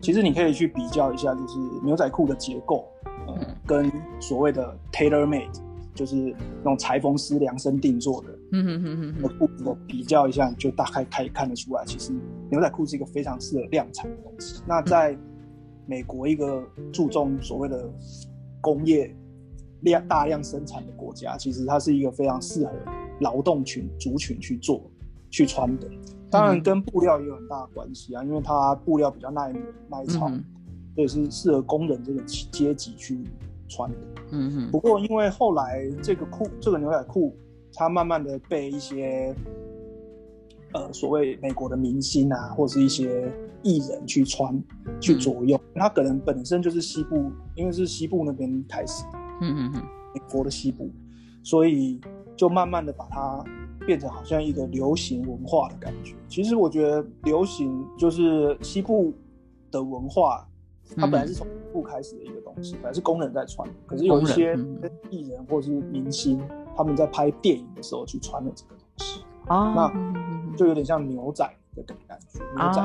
[0.00, 2.86] 其实你可以去比较一下，就是牛仔裤的结构，
[3.26, 3.34] 呃，
[3.66, 5.60] 跟所谓的 tailor made。
[5.94, 12.12] 就是那种裁缝师量身定做的，嗯哼哼哼，的裤子的比较一下，就大概可以看得出来，其实
[12.50, 14.62] 牛仔裤是一个非常适合量产的东西。
[14.64, 15.18] 那在
[15.86, 17.90] 美国一个注重所谓的
[18.60, 19.12] 工业
[19.80, 22.72] 量大量生产的国家，其实它是一个非常适合
[23.20, 24.88] 劳动群族群去做
[25.30, 25.90] 去穿的。
[26.30, 30.28] 当然跟布料也有很大的关系啊，因为它布料比较耐磨耐操，
[30.94, 33.22] 所以是适合工人这个阶级去
[33.68, 33.96] 穿的。
[34.30, 34.70] 嗯哼。
[34.70, 37.36] 不过因为后来这个裤这个牛仔裤，
[37.74, 39.34] 它慢慢的被一些
[40.72, 43.30] 呃所谓美国的明星啊，或是一些
[43.62, 44.62] 艺人去穿
[45.00, 49.04] 去左右，它可能本身就是西部，因为是西部那边开始，
[49.40, 49.82] 嗯嗯嗯，
[50.14, 50.90] 美国的西部，
[51.42, 52.00] 所以
[52.36, 53.44] 就慢慢的把它。
[53.86, 56.14] 变成好像一个流行文化的感觉。
[56.26, 59.12] 其实我觉得流行就是西部
[59.70, 60.48] 的文化，
[60.96, 63.68] 它本来是从西部开始的一个东西，本来是工人在穿。
[63.84, 64.58] 可是有一些
[65.10, 66.40] 艺人或者是明星，
[66.76, 72.38] 他们在拍电影的时候去穿的这个东西啊，那就有点像牛仔的感觉。
[72.56, 72.80] 牛仔，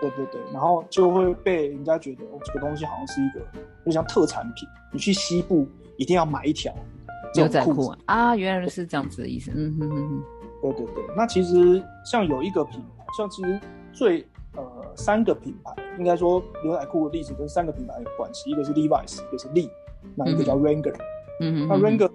[0.00, 3.46] 对对对，然后就会被人家觉得哦，这个东西好像是一个
[3.84, 6.72] 就像特产品，你去西部一定要买一条。
[7.36, 9.52] 牛仔裤啊，原来是这样子的意思。
[9.54, 10.22] 嗯哼哼哼，
[10.62, 11.04] 对对对。
[11.16, 13.60] 那其实像有一个品牌，像其实
[13.92, 14.26] 最
[14.56, 14.64] 呃
[14.96, 18.50] 三个品牌，应该说牛仔裤的历史跟三个品牌有关系。
[18.50, 19.70] 一个是 Levi's，一个是 Lee，
[20.16, 20.96] 那一个叫 Wrangler。
[21.40, 21.68] 嗯哼。
[21.68, 22.10] 那 Wrangler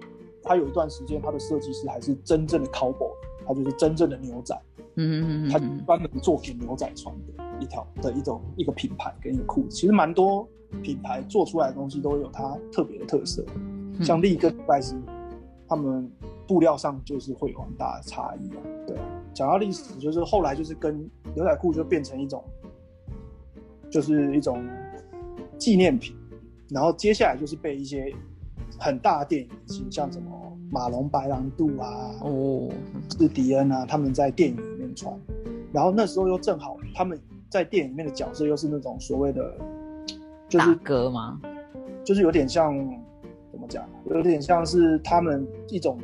[0.46, 3.10] 它有一段时间，它的设计师还是真正的 cowboy，
[3.46, 4.56] 他就是真正的牛仔。
[4.94, 5.50] 嗯哼哼。
[5.50, 9.70] 他专门做给牛仔穿的一条的一种一个品牌跟一个裤子。
[9.70, 10.48] 其实蛮多
[10.82, 13.44] 品牌做出来的东西都有它特别的特色。
[14.02, 14.94] 像利跟拜斯，
[15.66, 16.10] 他们
[16.46, 18.62] 布料上就是会有很大的差异啊。
[18.86, 19.04] 对啊，
[19.34, 20.98] 讲到历史，就是后来就是跟
[21.34, 22.44] 牛仔裤就变成一种，
[23.90, 24.64] 就是一种
[25.58, 26.14] 纪念品。
[26.68, 28.12] 然后接下来就是被一些
[28.78, 30.30] 很大的电影明星，像什么
[30.70, 32.68] 马龙白兰度啊，哦，
[33.18, 35.12] 是迪恩啊，他们在电影里面穿。
[35.72, 39.54] 然后那时候又正好他们在电影里面的角色又是那种所谓的，
[40.48, 41.40] 就是哥吗？
[42.04, 42.74] 就是有点像。
[43.52, 43.88] 怎么讲？
[44.10, 45.98] 有点像是他们一种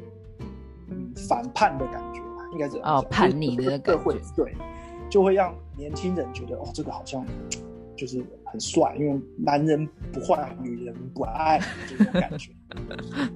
[0.88, 4.56] 嗯反叛的感觉吧，应该是哦叛逆的社会对，
[5.10, 7.22] 就会让年轻人觉得哦这个好像
[7.96, 12.52] 就是很帅，因为男人不坏，女人不爱， 就这种感觉，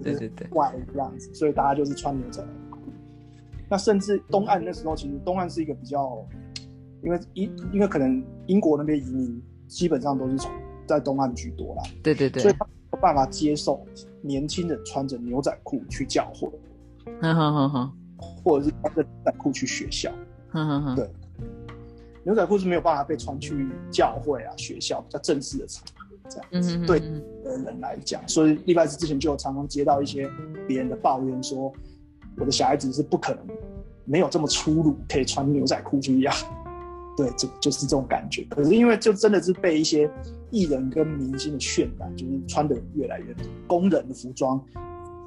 [0.03, 2.79] 对 对对，坏这样子，所以大家就是穿牛仔裤。
[3.69, 6.27] 那甚至东岸那时候，其实东岸是一个比较，
[7.03, 10.51] 因为英因为可能英国那边移民基本上都是从
[10.87, 12.71] 在东岸居多啦，对对对，所以他没。
[12.93, 13.85] 有办法接受
[14.23, 16.49] 年轻人穿着牛仔裤去教会，
[18.43, 20.11] 或者是穿着牛仔裤去学校。
[20.95, 21.11] 对，
[22.27, 26.77] 牛仔裤是没有办法被穿去教会啊、学校比较正式的场合这样子。
[26.85, 30.29] 对人来讲，所以利拜斯之前就有常常接到一些
[30.67, 31.73] 别人的抱怨，说
[32.37, 33.47] 我的小孩子是不可能
[34.05, 36.33] 没有这么粗鲁，可以穿牛仔裤去呀。
[37.17, 38.45] 对，就就是这种感觉。
[38.51, 40.11] 可是因为就真的是被一些
[40.51, 44.61] 艺人跟明星的渲染，就是穿的越来越多，工人的服装、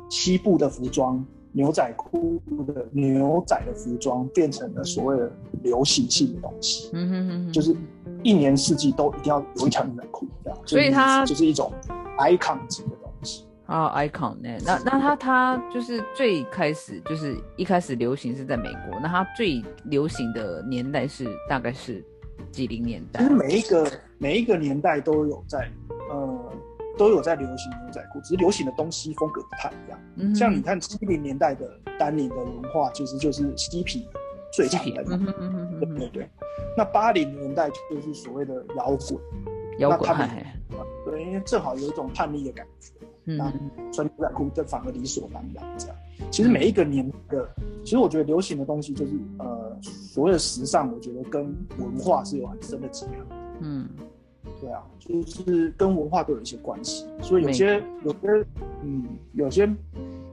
[0.10, 5.32] 西部的服装、牛仔裤的牛仔的服装，变成了所谓的
[5.64, 6.90] 流行性的东西。
[6.94, 7.76] 嗯哼哼，就是
[8.24, 10.60] 一年四季都一定要有一条牛仔裤这样。
[10.66, 11.72] 所以它就是一种
[12.18, 13.46] icon 级的东西。
[13.66, 14.50] 啊，icon 呢？
[14.66, 22.04] 那那他他就是最开始就是一开始流行是在美国，那它最流行的年代是大概是
[22.52, 23.22] 几零年代？
[23.22, 25.70] 其实每一个每一个年代都有在
[26.10, 26.52] 呃
[27.00, 29.98] 都有在流行牛仔裤，只是流行的东西风格不太一样。
[30.18, 31.66] 嗯，像你看七零年代的
[31.98, 34.06] 丹宁的文化，其实就是嬉皮
[34.52, 35.10] 最强的嘛。
[35.18, 36.30] 嗯嗯嗯对对对。
[36.78, 39.18] 那八零年代就是所谓的摇滚，
[39.80, 40.30] 摇滚
[41.06, 42.92] 对，因为正好有一种叛逆的感觉。
[43.24, 43.50] 那
[43.94, 45.64] 穿牛仔裤，这反而理所当然。
[45.78, 45.96] 这样，
[46.30, 47.48] 其实每一个年的，
[47.84, 53.14] 其实我觉得流行的东西，就是呃，所谓的时尚，我觉得跟文化是有很深的结合。
[53.62, 53.88] 嗯，
[54.60, 57.06] 对啊，就是跟文化都有一些关系。
[57.22, 58.46] 所以有些有些
[58.84, 59.70] 嗯，有些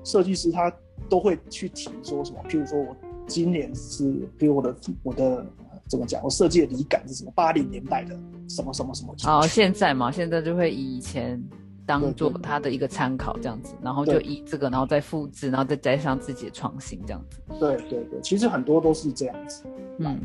[0.05, 0.73] 设计师他
[1.09, 4.05] 都会去提说什么，譬如说我今年是，
[4.39, 5.47] 譬如我的我的
[5.89, 7.33] 怎么讲，我设计的灵感是什么？
[7.35, 9.15] 八零年代的什么什么什么？
[9.27, 11.43] 哦，现在嘛，现在就会以前。
[11.89, 17.39] 当做他的一个参考，这样子，然后就以这个，然后再复制，然后再加上自己的创新，这样子。
[17.61, 19.63] 对对对，其实很多都是这样子。
[19.99, 20.19] 嗯，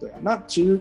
[0.00, 0.80] 对啊，那其实，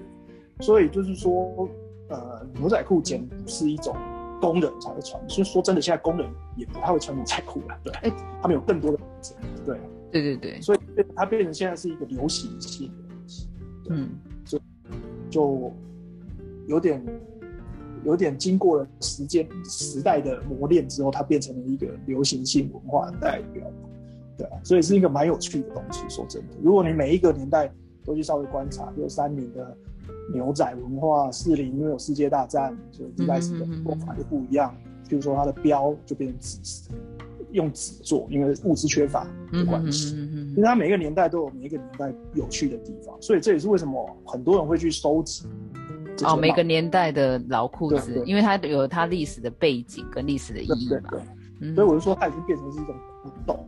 [0.62, 1.68] 所以就是说，
[2.10, 3.96] 呃，牛仔裤简不是一种
[4.42, 7.80] 工人才会穿，所以说真的，现在工人也不太会穿牛仔裤了。
[7.84, 9.74] 对，哎，他们有更多的选择。
[9.74, 9.80] 对，
[10.12, 10.80] 对对对，所以
[11.16, 13.50] 它变成现在是一个流行性的东西。
[13.90, 14.10] 嗯，
[14.46, 14.60] 就
[15.30, 15.74] 就
[16.68, 17.04] 有点。
[18.04, 23.66] 有点经过了时间时代的磨练之后，它变成了一个流行性文化的代表，
[24.38, 26.08] 对啊，所以是一个蛮有趣的东西。
[26.08, 27.70] 说真的，如果你每一个年代
[28.06, 29.76] 都去稍微观察，比如三零的
[30.34, 34.76] 牛仔文化，四零因为有世界大战，所以一开始的做法就不一样。
[35.08, 36.90] 譬如说它的标就变成纸，
[37.52, 40.16] 用纸做，因为物资缺乏的关系。
[40.18, 45.48] 因为它每一个年代都有每一个年代有趣的地方，所以这也是为什么很多人会去收集。
[46.24, 51.12] 哦，每个年代的老裤子，因为它有它历史的背景跟历史的意义嘛。
[51.76, 53.66] 所以我就说，它已经变成是一种古董。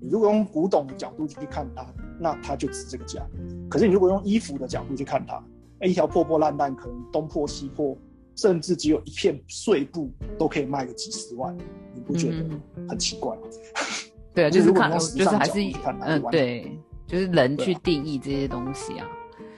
[0.00, 1.86] 你如果用古董的角度去看它，
[2.18, 3.22] 那它就值这个价。
[3.68, 5.42] 可是你如果用衣服的角度去看它，
[5.88, 7.96] 一条破破烂烂，可能东破西破，
[8.36, 11.56] 甚至只有一片碎布，都可以卖个几十万，
[11.94, 12.44] 你不觉得
[12.88, 13.42] 很奇怪吗？
[14.34, 15.58] 对啊，就是看，就是还是
[16.02, 19.08] 嗯，对，就是人去定义这些东西啊。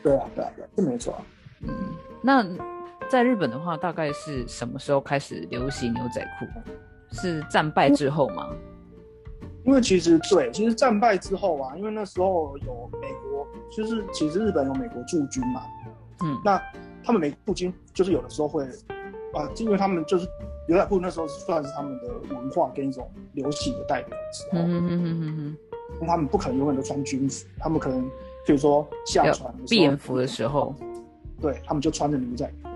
[0.02, 1.14] 对啊，对啊，对，这没错。
[1.61, 1.68] 嗯，
[2.22, 2.44] 那
[3.11, 6.46] 在日本的话，大概是什么时候开始流行牛仔裤？
[7.14, 8.48] 是战败之后吗？
[9.64, 15.61] 因为其实对，其实战败之后啊，因为那时候有美国，就是其实日本有美国驻军嘛，
[16.22, 16.61] 嗯，那
[17.04, 18.64] 他们美驻军就是有的时候会
[19.35, 20.26] 啊，因为他们就是
[20.68, 25.56] 牛仔裤那时候算是他们的文化跟一种流行的代表的时候，嗯嗯嗯嗯嗯，
[26.00, 28.02] 那他们不可能永远都穿军服，他们可能
[28.46, 30.74] 比如说下船便服的时候。
[31.40, 32.68] 对他们就穿着牛仔裤，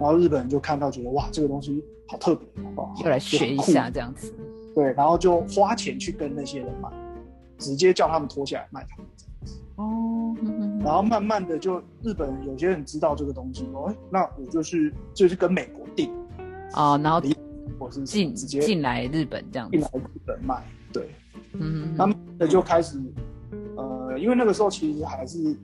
[0.00, 4.32] 然后日本人就看到觉得哇，这个东西好特别，哦，就来学一下这样子。
[4.74, 6.88] 对，然后就花钱去跟那些人买，
[7.58, 9.26] 直接叫他们脱下来卖他们这
[10.36, 10.66] 样子。
[10.66, 10.80] 哦。
[10.84, 16.10] 然后慢慢的就日本有些人知道这个东西，哦，那我就是就是跟美国订。
[16.74, 17.20] 哦，然后
[17.78, 19.76] 我是进直接进来日本这样子。
[19.76, 21.10] 进来日本卖，对。
[21.54, 21.94] 嗯。
[21.96, 23.00] 慢慢的就开始，
[23.76, 25.56] 呃，因为那个时候其实还是。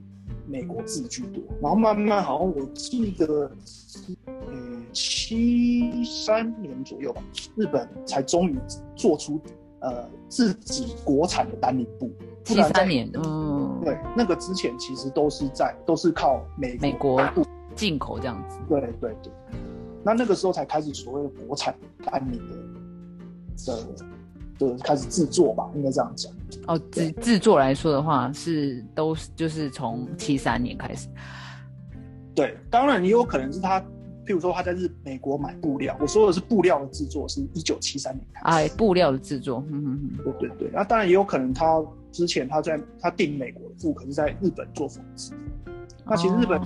[0.49, 3.51] 美国字居多，然后慢慢好像我记得，
[4.17, 7.21] 嗯，七三年左右吧，
[7.57, 8.57] 日本才终于
[8.95, 9.41] 做出
[9.81, 12.11] 呃自己国产的单宁布。
[12.43, 17.21] 七三年，嗯，对，那个之前其实都是在都是靠美美国
[17.75, 18.57] 进口这样子。
[18.69, 19.31] 对对对，
[20.03, 23.83] 那那个时候才开始所谓的国产单宁的的。
[24.59, 26.33] 就开始制作吧，应该这样讲。
[26.65, 31.07] 哦，制制作来说的话，是都是就是从七三年开始。
[32.33, 33.79] 对，当然也有可能是他，
[34.27, 38.45] 譬如说他在日美国买布料，我说的是布料的制作，是一九七三年开始。
[38.45, 40.69] 哎，布料的制作，嗯嗯嗯，对对对。
[40.73, 45.31] 那当然也有可能他之前他在他订美国的布，可是在日本做缝制。
[46.05, 46.61] 那其实日本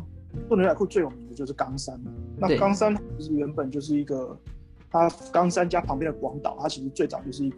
[0.47, 2.11] 做牛仔裤最有名的就是冈山嘛。
[2.37, 4.35] 那冈山其实原本就是一个，
[4.89, 7.57] 它冈山加旁边的广岛，它其实最早就是一个。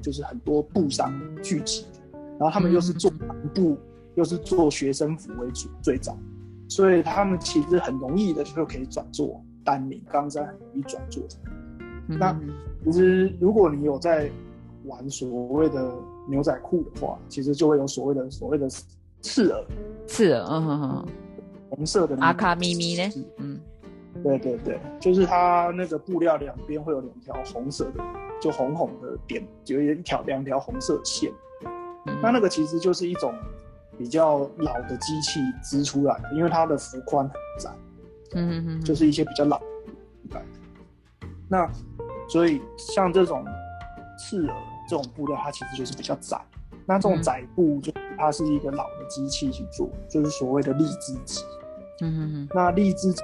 [0.00, 1.84] 就是很多布商聚集，
[2.38, 3.76] 然后他们又是做帆布，
[4.14, 6.16] 又是做学生服为主，最早，
[6.68, 11.22] 所以他们其实很容易的就可以转做单宁，刚才，很容易转做。
[12.06, 12.38] 那
[12.84, 14.30] 其实如果你有在
[14.84, 15.92] 玩所谓的
[16.28, 18.68] 牛仔裤的话，其实就会有所谓的所谓的
[19.20, 19.64] 刺耳，
[20.06, 21.06] 刺耳，嗯哼哼，
[21.70, 23.60] 红色的阿卡咪咪呢，嗯。
[24.20, 28.02] 对对对，就是它那个布料两边会有两条红色的，
[28.40, 31.30] 就红红的点，就有一条两条红色线。
[32.20, 33.32] 那那个其实就是一种
[33.98, 37.70] 比较老的机器织出来的，因为它的幅宽很窄。
[38.34, 39.58] 嗯嗯嗯，就是一些比较老
[40.30, 40.40] 的。
[41.48, 41.68] 那
[42.28, 43.44] 所以像这种
[44.18, 44.56] 刺耳
[44.88, 46.40] 这种布料，它其实就是比较窄。
[46.86, 51.42] 那这种窄布就它是一个老的机器去做，就是所谓的荔枝机。
[52.00, 53.22] 嗯哼哼，那荔枝机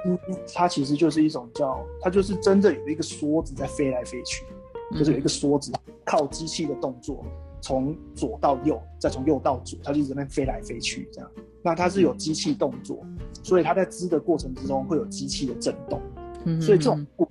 [0.53, 4.45] 它其实就是一种叫，它就是真正有一个梭子在飞来飞去，
[4.91, 5.71] 就是有一个梭子
[6.03, 7.23] 靠机器的动作
[7.65, 11.27] 从左到右，再从右到左，它就在那飞来飞去这样。
[11.63, 13.03] 那它是有机器动作，
[13.41, 15.99] 所以它在织的过程之中会有机器的震动。
[16.43, 17.27] 嗯，所以这种布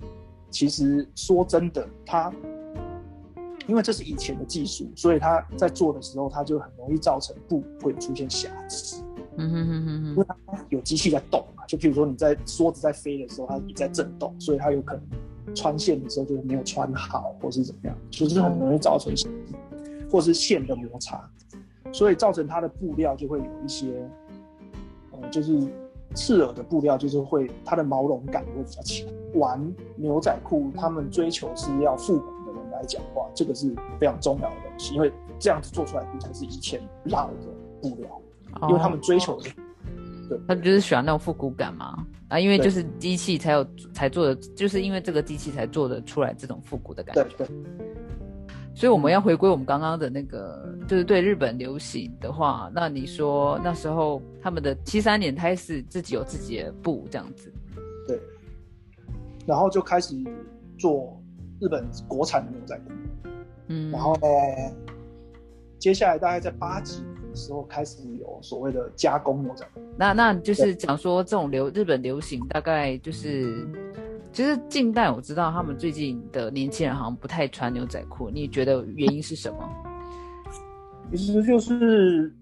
[0.51, 2.29] 其实说真的，它
[3.65, 9.01] 因为这是以前的技术，所以它在做的时候，它就很容易造成布会出现瑕疵。
[9.37, 19.13] 嗯哼哼哼哼，因为它有机器在动嘛，就譬如说你在梭子在飞的时候，它也在震动，所以它有可能穿线的时候就没有穿好，或是怎么样，就是很容易造成，
[20.09, 21.29] 或是线的摩擦，
[21.91, 24.07] 所以造成它的布料就会有一些，
[25.11, 25.59] 呃，就是
[26.13, 29.07] 刺耳的布料，就是会它的毛绒感会比较强。
[29.33, 37.33] 玩牛仔裤，他们追求是要复古的人来讲话，这个是非常重要的东西，因为这样子做出来布才是以前老的
[37.81, 38.21] 布料。
[38.69, 39.49] 因为他们追求的，
[40.29, 47.23] 对，他就是喜欢那种复古感嘛啊，因为就是机器才有才做的，就是因为这个机器才做的出来这种复古的感觉。
[47.37, 47.55] 对对。
[48.75, 57.51] 所以我们要回归我们刚刚的那个，就是对日本流行的话，那你说那时候他们的七三年开始自己有自己的布这样子，
[58.07, 58.19] 对，
[59.47, 60.13] 然后就开始
[60.77, 61.19] 做
[61.61, 63.29] 日本国产的牛仔裤，
[63.69, 64.13] 嗯，然后
[65.79, 67.15] 接下来大概在八几年。
[67.35, 69.81] 的时候开始有所谓的加工牛仔裤。
[69.97, 73.67] 那那就是讲说这种流日本流行大概就是，
[74.35, 79.57] 其实近代我知道他们最近的年轻人好像不太穿牛仔裤，你觉得原因是什么？
[81.09, 82.35] 其实就是，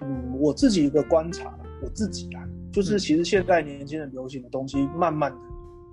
[0.00, 2.42] 嗯，我自己一个观察，我自己啊，
[2.72, 5.38] 就是其实现在年轻人流行的东西，慢慢的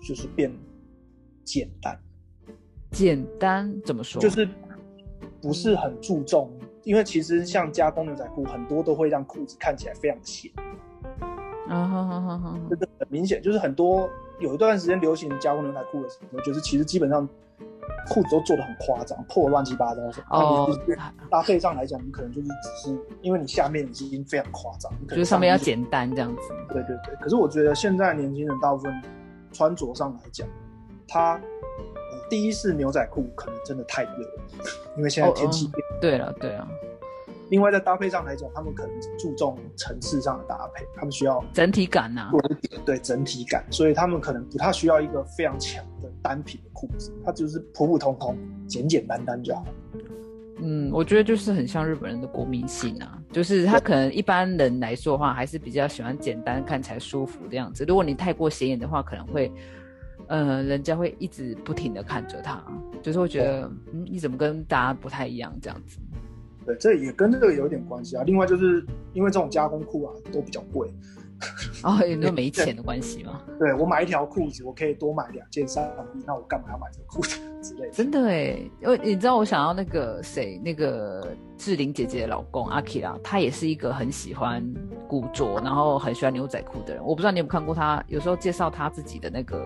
[0.03, 0.51] 就是变
[1.43, 1.95] 简单。
[2.89, 4.19] 简单怎么说？
[4.19, 4.49] 就是
[5.39, 6.51] 不是很注重，
[6.83, 10.51] 因为其实像加工牛仔裤，很多都会让裤子看起来非常显。
[11.69, 12.59] 啊哈哈哈哈！
[12.71, 14.09] 这个很明显，就是很多
[14.41, 17.27] 有一段时间流行加工牛仔裤的时候，就是其实基本上
[18.09, 20.01] 裤子都做的很夸张，破乱七八糟。
[20.29, 20.79] 哦。
[21.29, 26.41] 搭配上来讲，你可能就是只是因为你下面已经非常夸张，就是上面要简单这样子。
[26.69, 27.15] 对对对。
[27.21, 28.93] 可是我觉得现在年轻人大部分
[29.53, 30.47] 穿着上来讲，
[31.07, 31.39] 他。
[32.29, 34.41] 第一是牛仔裤可能真的太热了，
[34.95, 35.85] 因为现在天气变。
[35.99, 36.65] 对了，对啊。
[37.51, 42.31] 另外在搭配上来讲，他们可能注重层次上的搭配，他们需要整体感呐。
[42.85, 49.65] 对整体感，所以他们可能不太需要一个非常强的单品的裤子，它就是普普通通、简简单单就好。
[50.61, 57.83] 嗯，我觉得就是很像日本人的国民性啊，就是他可能一般人来说的话，还是比较喜欢简单、看起来舒服的样子。
[57.85, 59.51] 如果你太过显眼的话，可能会。
[60.27, 62.63] 呃，人家会一直不停的看着他，
[63.01, 65.99] 就是会觉得，嗯，你怎么跟大家不太一样这样子？
[66.65, 68.23] 对，这也跟这个有点关系啊。
[68.25, 70.87] 另外就是因为这种加工裤啊都比较贵，
[71.83, 73.41] 哦，有没有没钱的关系吗？
[73.59, 75.83] 对我买一条裤子，我可以多买两件上
[76.15, 77.91] 衣，那我干嘛要买这个裤子之类的？
[77.91, 84.63] 真的哎，因为你知道我想要那个谁，那个志玲姐姐的老公阿 K 啦，他也是一个很喜欢
[85.07, 87.03] 古着，然后很喜欢牛仔裤的人。
[87.03, 89.65] 我不知道你有没有看过他，有时候介绍他自己的那个。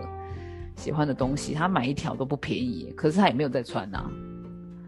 [0.78, 4.04] 喜欢的东西，他买一条都不便宜，可是他也没有在穿呐。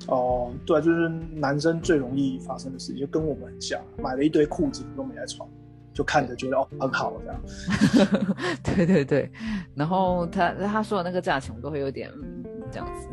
[0.09, 5.49] 哦，对，就是男生最容易发生的事情，就跟我们很像，买了一堆裤子都没在穿，
[5.93, 8.37] 就看着觉得哦很好这样。
[8.65, 9.31] 对对对，
[9.75, 12.11] 然后他他说的那个价钱，我都会有点
[12.71, 13.09] 这样子。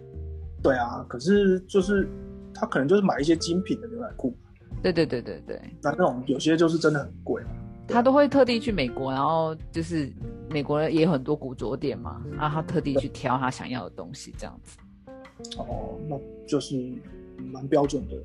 [0.62, 2.08] 对啊，可是就是
[2.54, 4.34] 他可能就是买一些精品的牛仔裤。
[4.82, 7.42] 对对对对对，那那种有些就是真的很贵。
[7.86, 10.12] 他都会特地去美国，然后就是
[10.50, 14.78] 美国也有很多古着店嘛，然后他特地去挑他想要的东西，这样子。
[15.56, 16.92] 哦，那就是
[17.36, 18.16] 蛮标准的。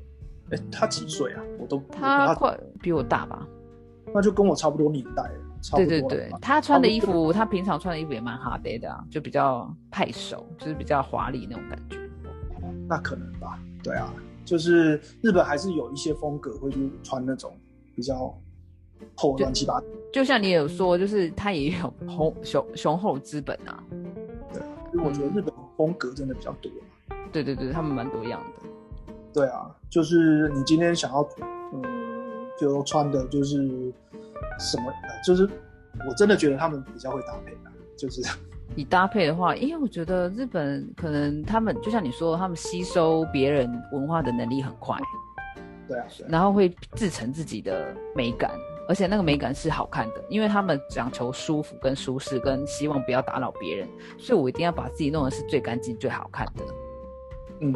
[0.50, 1.42] 哎，他几岁啊？
[1.58, 3.46] 我都他快比我大吧？
[4.12, 5.30] 那就跟我差不多年代。
[5.74, 11.98] 对对对，他穿的衣服，他平常穿的衣服也蛮哈德的啊，就比较派手，就是比较华丽那种感觉。
[12.88, 13.58] 那可能吧？
[13.82, 14.12] 对啊，
[14.44, 17.52] 就是日本还是有一些风格会去穿那种
[17.94, 18.38] 比较。
[19.16, 23.82] 厚乱七八糟，就像你有说，就是他也有雄雄雄厚资本啊。
[24.52, 24.62] 对，
[24.94, 26.72] 因为我觉得日本风格真的比较多。
[27.42, 28.68] 对对对，他们蛮多样的。
[29.32, 31.28] 对啊，就是你今天想要，
[31.72, 31.82] 嗯，
[32.58, 33.56] 比如穿的就是
[34.60, 34.92] 什么，
[35.26, 35.42] 就是
[36.08, 38.22] 我真的觉得他们比较会搭配的，就是
[38.76, 44.96] 你搭配的话，因为我觉得日本可能他们就像你说，他们吸收别人文化的能力很快。
[45.88, 48.50] 对啊，然后会自成自己的美感。
[48.86, 56.62] 而且那个美感是好看的，因为他们讲求舒服跟舒适，跟希望不要打扰别人，所以我一定要把自己弄的是最干净、最好看的。
[57.60, 57.74] 嗯，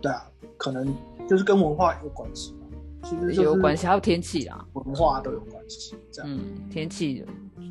[0.00, 0.24] 对啊，
[0.56, 0.94] 可能
[1.28, 2.58] 就是跟文化有关系吧
[3.02, 5.96] 其实有关系，还有天气啊，文化都有关系。
[6.12, 7.24] 这样，嗯，天气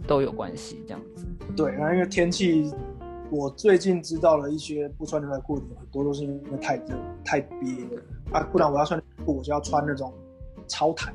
[0.08, 1.26] 都有关系，这样子。
[1.56, 2.72] 对，那因为天气，
[3.30, 10.14] 我最近知道了一些不穿牛仔裤的很多都是因为太热、太憋了啊，不然我要穿裤，我就要穿那种
[10.68, 11.14] 超弹。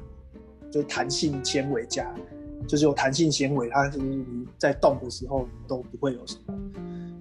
[0.71, 2.13] 就是弹性纤维加，
[2.67, 6.55] 就是有弹性纤维，它是你在动的时候都不会有什么，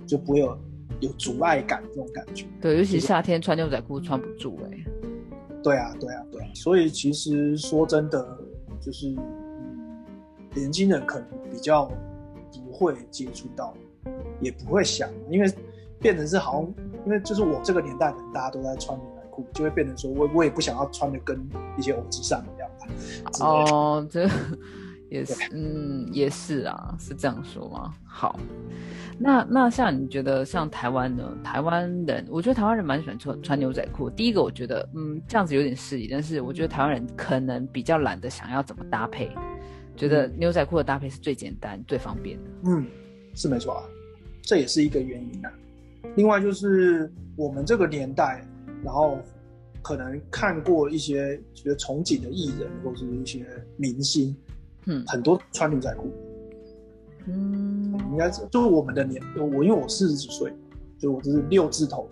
[0.08, 0.58] 就不会有
[1.00, 2.46] 有阻碍感这种感觉。
[2.62, 4.86] 对，尤其夏天穿牛仔裤穿不住哎。
[5.64, 6.48] 对啊，对啊，对啊。
[6.54, 8.38] 所以其实说真的，
[8.82, 9.08] 就是
[10.54, 11.86] 年轻人可能比较
[12.52, 13.74] 不会接触到，
[14.42, 15.52] 也不会想，因为
[16.00, 16.74] 变成是好像，
[17.06, 21.40] 因为就是我这个年代的人，大家都在穿牛仔裤，就会变成说我我也不想要穿的跟
[21.78, 22.70] 一些偶机上一样。
[23.40, 24.28] 哦，这
[25.14, 27.94] 也是，嗯，也是啊，是这样说吗？
[28.04, 28.40] 好，
[29.20, 31.38] 那那像你觉得像台湾呢？
[31.44, 34.10] 台湾人，我觉得台湾人蛮喜欢穿穿牛仔裤。
[34.10, 39.30] 第一个，我觉得，嗯，这样子有点失礼，但是我觉得台湾人可能比较懒得想要怎么搭配，
[39.96, 42.50] 觉得牛仔裤的搭配是最简单、最方便的。
[42.66, 42.86] 嗯，
[43.36, 43.84] 是没错啊，
[44.42, 45.52] 这也是一个原因啊。
[46.16, 48.44] 另外就是我们这个年代，
[48.84, 49.20] 然后。
[49.86, 53.46] 可能看过一些觉得憧憬的艺人或者是一些
[53.76, 54.34] 明星，
[54.86, 56.12] 嗯，很多穿牛仔裤，
[57.28, 60.54] 嗯，应该是就是我们的年，我因为我四十几岁，
[61.00, 62.10] 就我就是六字头，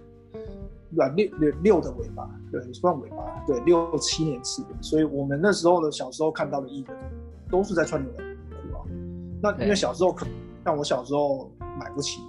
[0.91, 6.97] 软六六六的尾巴，对，算尾巴，对，六七年次的，所以我们那时候的小时候看到的艺人，
[7.49, 8.79] 都是在穿牛仔裤啊。
[9.41, 10.25] 那因为小时候可
[10.63, 12.21] 像我小时候买不起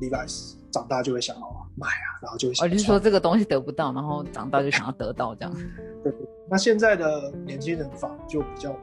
[0.00, 1.42] Levi's，长大就会想要
[1.74, 2.66] 买啊，然后就会想。
[2.66, 5.54] 哦，就是说这个东西得不到，然后长大就想要得到这样。
[6.02, 6.12] 对，
[6.50, 8.74] 那现在的年轻人反而就比较，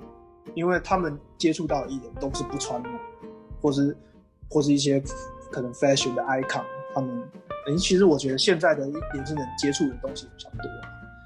[0.54, 2.90] 因为他们接触到的艺人都是不穿的，
[3.62, 3.96] 或是
[4.50, 5.02] 或是一些
[5.52, 6.64] 可能 fashion 的 icon，
[6.94, 7.24] 他们。
[7.66, 10.70] 哎，其实我觉得现在的年轻人接触的东西比较多，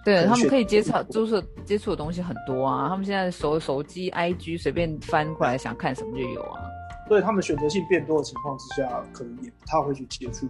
[0.06, 2.88] 对他们可以接触，就是接触的东西很多啊。
[2.88, 6.62] 他们现在手手机 IG 随便翻过来，想看什么就有啊。
[7.08, 10.48] 所以他们选择性变多的情况之下，可能也不太会去接触，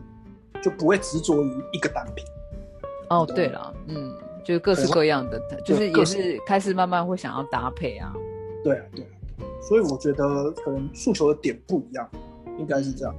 [0.61, 2.25] 就不会执着于一个单品。
[3.09, 4.13] 哦，对了，嗯，
[4.43, 8.11] 就是各式各样的，就是也是开始慢慢会想要搭配啊。
[8.67, 9.11] 对啊，对啊，
[9.61, 12.09] 所以我觉得可能诉求的点不一样，
[12.57, 13.15] 应该是这样。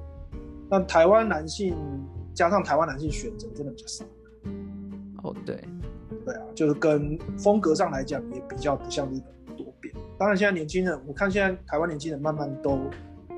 [0.68, 1.74] 那台湾男性。
[2.34, 4.04] 加上台湾男性选择真的比较少，
[5.24, 5.60] 哦，对，
[6.24, 9.92] 对啊，就是跟风格上来讲也比较不像日本多变。
[10.16, 12.78] 当然，现在年轻人，我看现在台湾年轻人慢慢都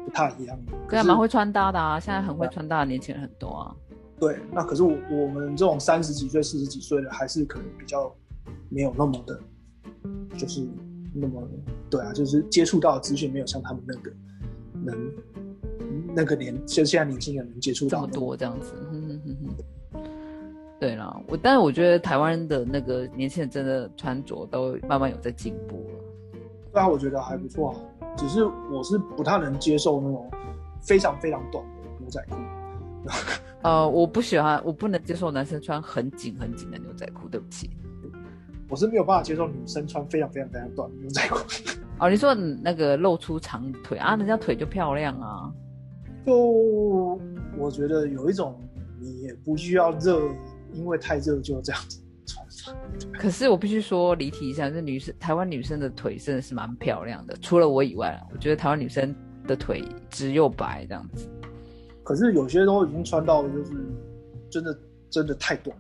[0.05, 3.75] 不太一样，对啊，蛮会穿搭的啊，现在很会穿搭的年轻人很多啊。
[4.19, 8.15] 对，那可是我我们这种三十几岁、四十几岁的，还是可能比较
[8.69, 9.41] 没有那么的，
[10.37, 10.61] 就是
[11.13, 11.43] 那么
[11.89, 14.11] 对啊，就是接触到的资讯没有像他们那个
[14.85, 15.13] 能。
[16.13, 18.75] 那个年，就现在年轻人能接触这么多这样子，
[20.81, 26.41] 对了，我但是我觉得台湾的那个年轻人真的穿着都慢慢有在进步了。
[26.73, 27.77] 对啊，我觉得还不错啊，
[28.17, 30.29] 只是我是不太能接受那种
[30.83, 32.37] 非常非常短的牛仔裤。
[33.63, 37.71] 呃，我不喜欢，我不能接受男生穿很紧很紧的牛仔裤，对不起。
[38.71, 41.39] 我是没有办法接受女生穿非常非常非常短的牛仔裤。
[41.99, 45.53] 哦，你说那个露出长腿啊，人家腿就漂亮啊。
[46.25, 47.19] 就
[47.59, 48.59] 我觉得有一种，
[49.01, 50.21] 你也不需要热，
[50.73, 52.75] 因为太热就这样子穿上。
[53.13, 59.15] 可是我必须说，离题一下，这女生台湾女生的腿真的是蛮漂亮的，除了我以外，我觉得台湾女生
[59.47, 61.29] 的腿直又白这样子。
[62.05, 63.73] 可是有些都已经穿到就是
[64.49, 64.79] 真的
[65.11, 65.77] 真的太短。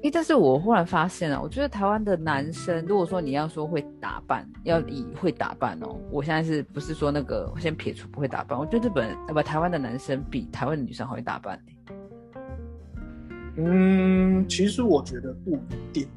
[0.00, 8.56] 哎，但是我忽然发现了，我觉得台湾的男生，如果说你要说会打扮，要以会打扮哦，我现在是不是说那个先撇除不会打扮？
[8.56, 11.60] 我觉得日本不台湾的男生比台湾的女生会打扮。
[13.56, 16.08] 嗯，其实我觉得不一定，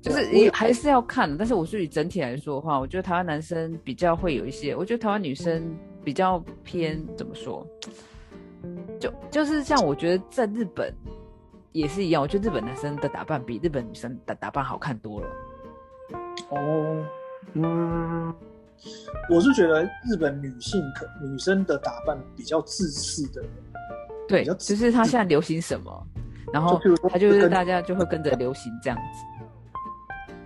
[0.00, 1.36] 就是你还是要看。
[1.36, 5.62] 但是我是以整体来说的话，我觉得台湾男生比较会有一些，我觉得台湾女生
[6.02, 7.66] 比较偏怎么说？
[8.98, 10.90] 就就是像我觉得在日本。
[11.76, 15.26] 也是一样，我觉得日本男生的打扮比日本女生的打扮好看多了。
[16.48, 17.04] 哦，
[17.52, 18.34] 嗯，
[19.30, 23.44] 我是觉得日本女性可女生的打扮比较自私的，
[24.26, 26.06] 对，就是她现在流行什么，
[26.50, 29.74] 然后她就是大家就会跟着流行这样子，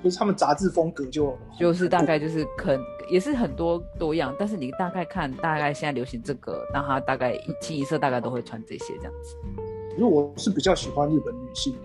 [0.03, 2.76] 就是他们杂志风格就就是大概就是可
[3.09, 9.37] 也是很多多样，但是你大概看大概现在流行这个，那他大概清一色大概都会穿这些这样子。
[9.97, 11.80] 因为我是比较喜欢日本女性的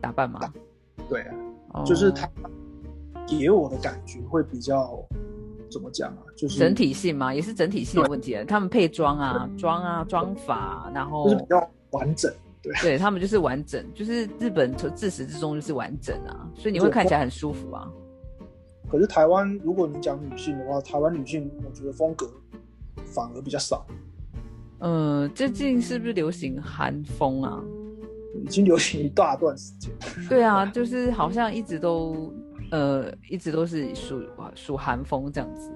[0.00, 0.40] 打扮嘛，
[1.08, 1.22] 对
[1.72, 2.28] 啊，就是她
[3.26, 5.02] 给我的感觉会比较
[5.70, 6.22] 怎么讲啊？
[6.36, 8.36] 就是整体性嘛，也是整体性的问题。
[8.46, 17.90] 他们配妆啊、妆啊、妆法，然后就是比较完整，对，对他们就是完整，就是日本从自始至终就是完整啊，所以你会看起来很舒服啊。
[18.90, 22.30] 可是台湾，如果你讲女性的话，台湾女性我觉得风格
[23.06, 23.86] 反而比较少。
[24.82, 27.62] 嗯，最近是不是流行韩风啊？
[28.34, 29.92] 已经流行一大段时间。
[30.28, 32.34] 对啊，就是好像一直都，
[32.72, 34.20] 呃，一直都是属
[34.56, 35.70] 属韩风这样子。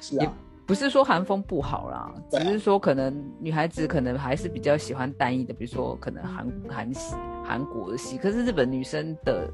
[0.00, 0.32] 是啊，
[0.66, 7.14] 不是说韩风不好啦，只是说可能女孩子可能还是比较喜欢单一的，比如说可能韩韩系、
[7.44, 8.18] 韩国的系。
[8.18, 9.48] 可是日本女生的，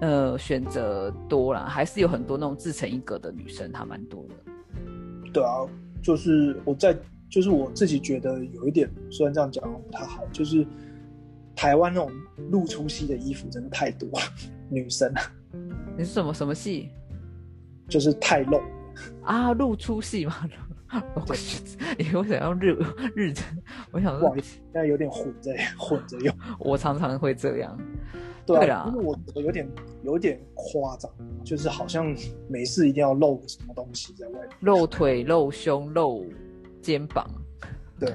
[0.00, 4.34] 呃，选择多了，还是有很多那种自成一格的女生，还蛮多的。
[5.32, 5.66] 对啊，
[6.00, 6.96] 就是我在。
[7.34, 10.64] 就是我自己觉得有一点，虽然这样讲不太好，就是
[11.56, 12.08] 台湾那种
[12.52, 14.20] 露出戏的衣服真的太多了，
[14.70, 15.12] 女生。
[15.98, 16.90] 你是什么什么戏？
[17.90, 18.60] 就是太露
[19.24, 20.48] 啊，露出戏嘛？
[21.16, 21.34] 我
[21.98, 22.78] 你为什么要日
[23.16, 23.58] 日程？
[23.90, 26.32] 我想说，现在有点混着混着用。
[26.60, 27.76] 我常常会这样。
[28.46, 29.68] 对啊，因为我我有点
[30.04, 31.10] 有点夸张，
[31.42, 32.14] 就是好像
[32.48, 36.24] 没事一定要露个什么东西在外面，露腿、露胸、露。
[36.84, 37.26] 肩膀，
[37.98, 38.14] 对，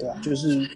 [0.00, 0.68] 对啊，就是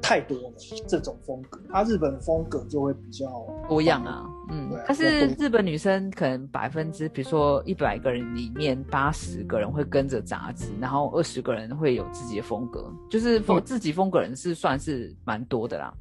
[0.00, 0.52] 太多了
[0.86, 1.60] 这种风格。
[1.68, 3.26] 他日本的风格就会比较
[3.68, 15.92] 多样啊，嗯，但是日本女生可能百分之，比如说一百个人里面八十个人会跟着杂志，然后二十个人会有自己的风格，就是风自己风格人是算是蛮多的啦。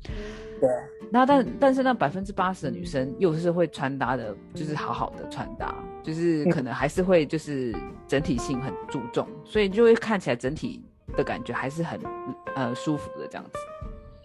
[0.59, 0.69] 对。
[1.09, 7.73] 那但但是那百分之八十的女生又是会穿搭的，就是好好的穿搭，就是可能还是会就是
[8.07, 10.83] 整体性很注重，所以就会看起来整体
[11.15, 11.99] 的感觉还是很
[12.55, 13.51] 呃舒服的这样子。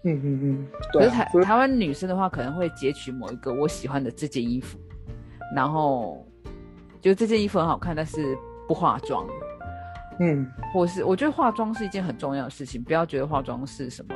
[0.04, 4.76] 嗯嗯嗯，可是台台湾女生的话，可能会截取某一个我喜欢的这件衣服，
[5.54, 6.26] 然后
[7.00, 9.24] 就这件衣服很好看，但是不化妆。
[10.18, 14.12] 嗯，或是我觉得化妆是一件很重要的事情，不要觉得化妆是什么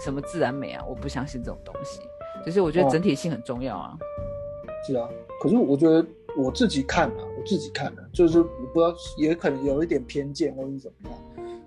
[0.00, 2.00] 什么自然美啊，我不相信这种东西。
[2.44, 3.96] 就是我觉得整体性很重要啊。
[4.86, 5.08] 是啊，
[5.40, 6.04] 可是我觉得
[6.36, 11.18] 我自己看啊，我自己看啊，就是我不知道，也可能有一点偏见或者怎么样。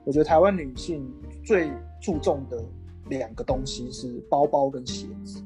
[0.03, 1.11] 我觉得台湾女性
[1.43, 1.71] 最
[2.01, 2.63] 注重的。
[3.09, 5.43] 两个东西是包包跟鞋子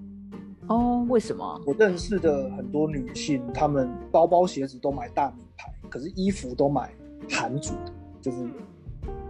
[0.68, 1.60] 哦，为什么？
[1.66, 6.94] 我认识的很多女性，她们包包鞋子都买大名牌，可是衣服都买
[7.28, 8.48] 韩族的，就是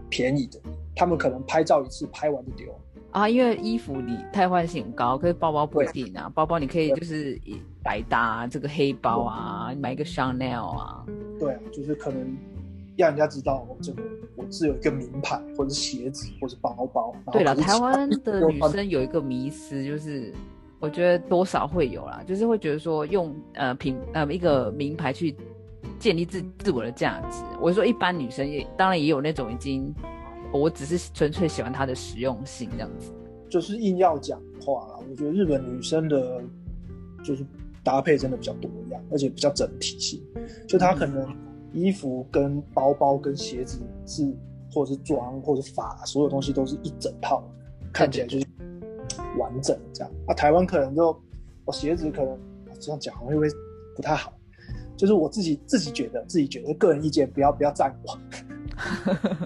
[0.09, 0.59] 便宜的。
[0.93, 2.77] 她们可能拍照一次拍完就丢
[3.15, 6.29] 啊，因为衣服你替换性很高，可是包包不一定啊。
[6.35, 7.39] 包包你可以就是
[7.81, 11.05] 百搭，这个黑包啊，买一个 Chanel 啊。
[11.39, 12.37] 对啊，就是可能。
[12.97, 14.01] 让人家知道这个
[14.37, 17.13] 我是有一个名牌，或者是鞋子，或者包包。
[17.29, 20.33] 对了，台湾的女生有一个迷思，就是
[20.79, 25.35] 我觉得多少会有啦，就是会觉得说用呃品呃一个名牌去
[25.99, 27.43] 建立自自我的价值。
[27.59, 29.93] 我说一般女生也当然也有那种已经，
[30.55, 33.11] 我只是纯粹喜欢它的实用性这样子。
[33.49, 36.41] 就是硬要讲话啦，我觉得日本女生的，
[37.23, 37.45] 就是
[37.83, 40.21] 搭配真的比较多样，而且比较整体性，
[40.67, 41.27] 就她可能。
[41.73, 44.33] 衣服跟包包跟鞋子是，
[44.71, 47.43] 或者是妆或者发，所有东西都是一整套，
[47.91, 48.47] 看起来就是
[49.37, 50.09] 完整这样。
[50.25, 51.21] 啊，台湾可能就
[51.65, 52.39] 我鞋子可能
[52.79, 53.49] 这样讲好像会
[53.93, 54.31] 不太好，
[54.95, 58.17] 就是我自己自己觉得自己觉得个人意见，不要不要赞我。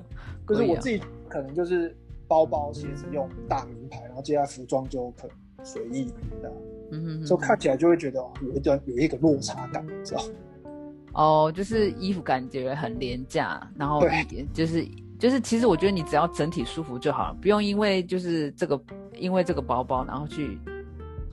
[0.50, 1.96] 就是我自己可能就是
[2.28, 6.58] 包包鞋子用大名牌，然后接下来服装就可能随意这样，
[6.92, 10.22] 嗯就看起来就会觉得有一段有一个落差感，知道。
[11.14, 14.02] 哦，就是衣服感觉很廉价，然后
[14.54, 14.88] 就是
[15.18, 18.80] 就是，其实我觉得你只要整体舒服就好了，不用因为就是这个
[19.18, 20.58] 因为这个包包，然后去，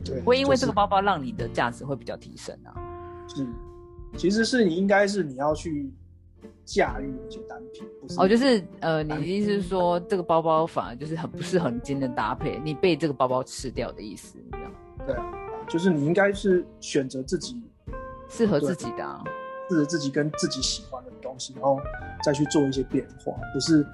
[0.03, 2.73] 对，会因为这个包包让你的价值会比较提升啊。
[3.29, 3.47] 是，
[4.17, 5.93] 其实是你应该是你要去
[6.65, 8.21] 驾驭那些单品，不是？
[8.21, 14.73] 哦，就是呃，你的意思是说这个包包反而就是很不适合你今天的搭配，你被这个包包吃掉的意思，这样？
[15.07, 15.17] 对，
[15.69, 17.61] 就是你应该是选择自己
[18.29, 19.05] 适合自己的。
[19.05, 19.23] 啊。
[19.69, 21.77] 适合自己跟自己喜欢的东西，然后
[22.23, 23.85] 再去做一些变化，不是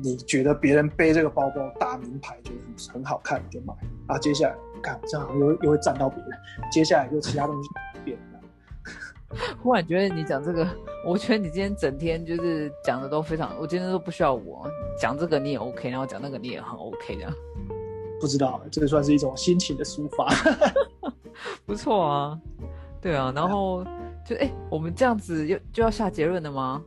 [0.00, 3.74] 你觉得别人背这个包包大名牌就很很好看就买
[4.06, 6.30] 啊，接下来看这样又又会占到别人，
[6.70, 7.68] 接下来又其他东西。
[9.62, 10.66] 忽然觉得你讲这个，
[11.06, 14.66] 我觉得你今天整天就是讲的都非常，我今天都不需要我
[15.00, 17.32] 讲这个你也 OK，然后讲那个你也很 OK 的。
[18.20, 20.28] 不知道，这个算是一种心情的抒发，
[21.66, 22.38] 不错啊，
[23.00, 23.84] 对啊，然后。
[24.24, 26.80] 就哎，我们这样子就就要下结论了吗？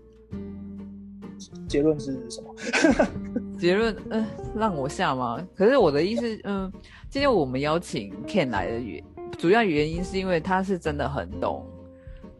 [1.67, 2.55] 结论是什么？
[3.59, 4.25] 结论嗯，
[4.55, 5.45] 让我下吗？
[5.53, 6.71] 可是我的意思嗯，
[7.09, 9.03] 今天我们邀请 Ken 来的原
[9.37, 11.61] 主要原因是因为他是真的很懂，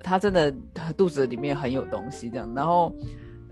[0.05, 0.53] 他真的
[0.95, 2.49] 肚子里面很有东西这样。
[2.55, 2.93] 然后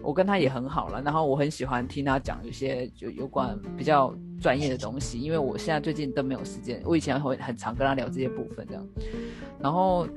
[0.01, 8.87] 我跟他也很好了，然后我很喜欢听他讲有些就有关比较专业的东西，因为我现在最近都没有时间，我以前会很常跟他聊这些部分这样，
[9.59, 10.07] 然后。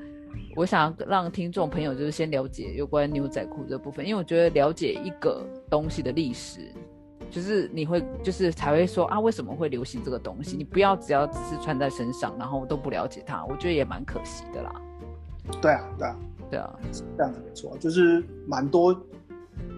[0.55, 6.61] 我想让听众朋友就是先了解有关牛仔裤这部分，因为我觉得了解一个东西的历史，
[7.29, 10.57] 就是你会就是才会说啊为什么会流行这个东西？
[10.57, 14.81] 你不要只要只是穿在身上，然后都不了解它，我觉得也蛮可惜的啦。
[15.61, 16.19] 对啊，对啊，
[16.51, 16.79] 对啊，
[17.17, 18.89] 这样子没错，就是蛮多，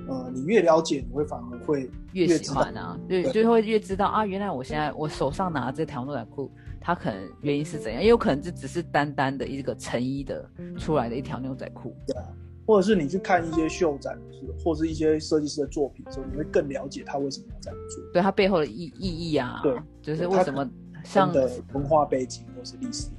[0.08, 6.52] 呃，你越了解，你会反而会越喜欢啊，对，就会越知道啊，原来我现在我手上拿这条牛仔裤。
[6.82, 8.02] 它可能原因是怎样？
[8.02, 12.24] 也有可能这只是单单的一个成衣的出来的一条牛仔裤，对啊。
[12.66, 14.18] 或者是你去看一些秀展，
[14.64, 20.68] 或是一些设计师的作品的时候，你会更了解他为什么要这样做，对他背后的意意义啊，对，就是为什么
[21.04, 23.10] 像的文化背景或是历史，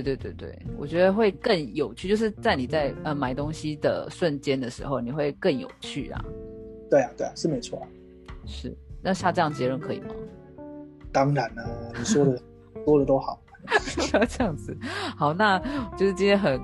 [0.00, 6.24] 对对对对，我觉得会更有趣，就是在你在呃买东西的瞬间的时候，你会更有趣啊。
[6.88, 7.88] 对啊对啊，是没错啊。
[8.46, 10.14] 是，那下这样结论可以吗？
[11.12, 12.40] 当然了，你说的。
[12.84, 13.40] 多的都好，
[14.10, 14.76] 不要这样子。
[15.16, 15.56] 好，那
[15.96, 16.60] 就是今天很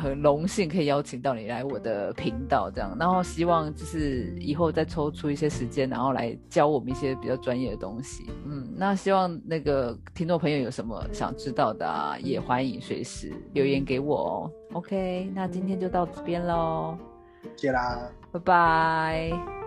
[0.00, 8.24] 很荣幸可以邀请到你来我的频道，这样，然后希望就是以后再抽出一些时间，然后来教我们一些比较专业的东西。
[8.46, 14.50] 嗯，那希望那个听众朋友有什么想知道的啊，也欢迎随时留言给我哦。
[14.72, 16.96] OK，那今天就到这边喽，
[17.56, 19.59] 谢啦，拜拜。